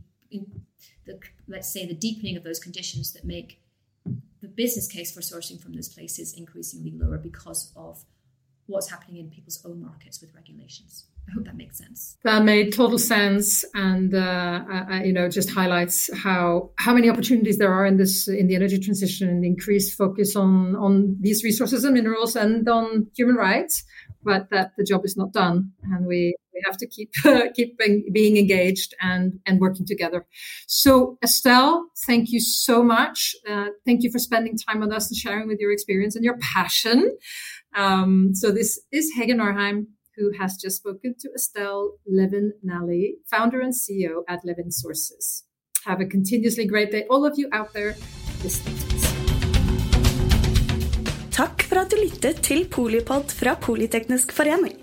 the 1.06 1.20
let's 1.48 1.72
say 1.72 1.86
the 1.86 1.94
deepening 1.94 2.36
of 2.36 2.44
those 2.44 2.60
conditions 2.60 3.13
that 3.13 3.24
make 3.24 3.62
the 4.41 4.48
business 4.48 4.88
case 4.88 5.12
for 5.12 5.22
sourcing 5.22 5.60
from 5.60 5.74
those 5.74 5.89
places 5.89 6.34
increasingly 6.34 6.91
lower 6.91 7.18
because 7.18 7.72
of 7.76 8.04
what's 8.68 8.89
happening 8.89 9.18
in 9.18 9.30
people's 9.30 9.63
own 9.65 9.82
markets 9.82 10.22
with 10.22 10.36
regulations. 10.36 11.06
I 11.28 11.32
hope 11.34 11.46
that 11.46 11.56
makes 11.56 11.78
sense. 11.78 12.18
That 12.24 12.44
made 12.44 12.74
total 12.74 13.00
sense, 13.00 13.66
and 13.74 14.14
uh, 14.14 14.62
you 15.04 15.12
know, 15.12 15.28
just 15.28 15.50
highlights 15.50 16.10
how 16.16 16.72
how 16.78 16.94
many 16.94 17.10
opportunities 17.10 17.58
there 17.58 17.74
are 17.74 17.86
in 17.86 17.98
this 17.98 18.28
in 18.28 18.48
the 18.48 18.56
energy 18.56 18.80
transition 18.80 19.30
and 19.30 19.44
the 19.44 19.48
increased 19.48 19.98
focus 19.98 20.36
on 20.36 20.76
on 20.76 21.18
these 21.20 21.44
resources 21.44 21.84
and 21.84 21.96
minerals 21.96 22.36
and 22.36 22.68
on 22.70 23.08
human 23.16 23.36
rights, 23.36 23.84
but 24.24 24.50
that 24.52 24.72
the 24.78 24.84
job 24.84 25.04
is 25.04 25.18
not 25.18 25.34
done, 25.34 25.72
and 25.84 26.06
we 26.06 26.36
we 26.54 26.62
have 26.66 26.78
to 26.78 26.88
keep 26.88 27.12
keep 27.56 27.80
being 28.14 28.38
engaged 28.38 28.94
and 29.02 29.40
and 29.48 29.60
working 29.60 29.86
together. 29.86 30.28
So 30.68 31.18
Estelle, 31.24 31.88
thank 32.06 32.32
you 32.32 32.40
so 32.40 32.84
much. 32.84 33.36
Uh, 33.50 33.70
thank 33.86 34.04
you 34.04 34.12
for 34.12 34.20
spending 34.20 34.58
time 34.58 34.80
with 34.80 34.92
us 34.92 35.08
and 35.10 35.18
sharing 35.18 35.48
with 35.48 35.60
your 35.60 35.72
experience 35.72 36.16
and 36.16 36.24
your 36.24 36.38
passion. 36.38 37.18
Um, 37.76 38.30
so 38.34 38.52
this 38.52 38.80
is 38.92 39.12
Hege 39.18 39.32
Norheim 39.32 39.88
who 40.17 40.32
has 40.39 40.58
just 40.63 40.78
spoken 40.78 41.15
to 41.21 41.30
Estelle 41.36 41.97
Levin 42.08 42.54
Nally, 42.63 43.17
founder 43.30 43.62
and 43.62 43.73
CEO 43.73 44.23
at 44.28 44.43
Levin 44.45 44.71
Sources. 44.71 45.43
Have 45.86 46.01
a 46.01 46.06
continuously 46.06 46.65
great 46.65 46.91
day, 46.91 47.06
all 47.10 47.25
of 47.25 47.38
you 47.38 47.47
out 47.51 47.73
there. 47.73 47.95
Takk 51.32 51.65
for 51.67 51.82
at 51.82 51.91
du 51.91 51.99
lyttet 51.99 52.41
til 52.41 52.65
Polipod 52.71 53.34
fra 53.36 53.56
Politeknisk 53.60 54.32
forening. 54.32 54.78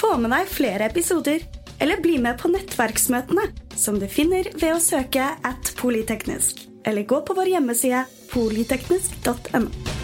Få 0.00 0.16
med 0.16 0.32
deg 0.32 0.48
flere 0.48 0.88
episoder, 0.88 1.44
eller 1.80 2.00
bli 2.00 2.16
med 2.18 2.40
på 2.40 2.48
nettverksmøtene, 2.52 3.50
som 3.76 4.00
du 4.00 4.08
finner 4.08 4.48
ved 4.56 4.74
å 4.74 4.82
søke 4.82 5.28
at 5.44 5.72
polyteknisk, 5.80 6.64
eller 6.88 7.08
gå 7.08 7.20
på 7.24 7.36
vår 7.36 7.54
hjemmeside 7.56 8.04
polyteknisk.no. 8.32 9.99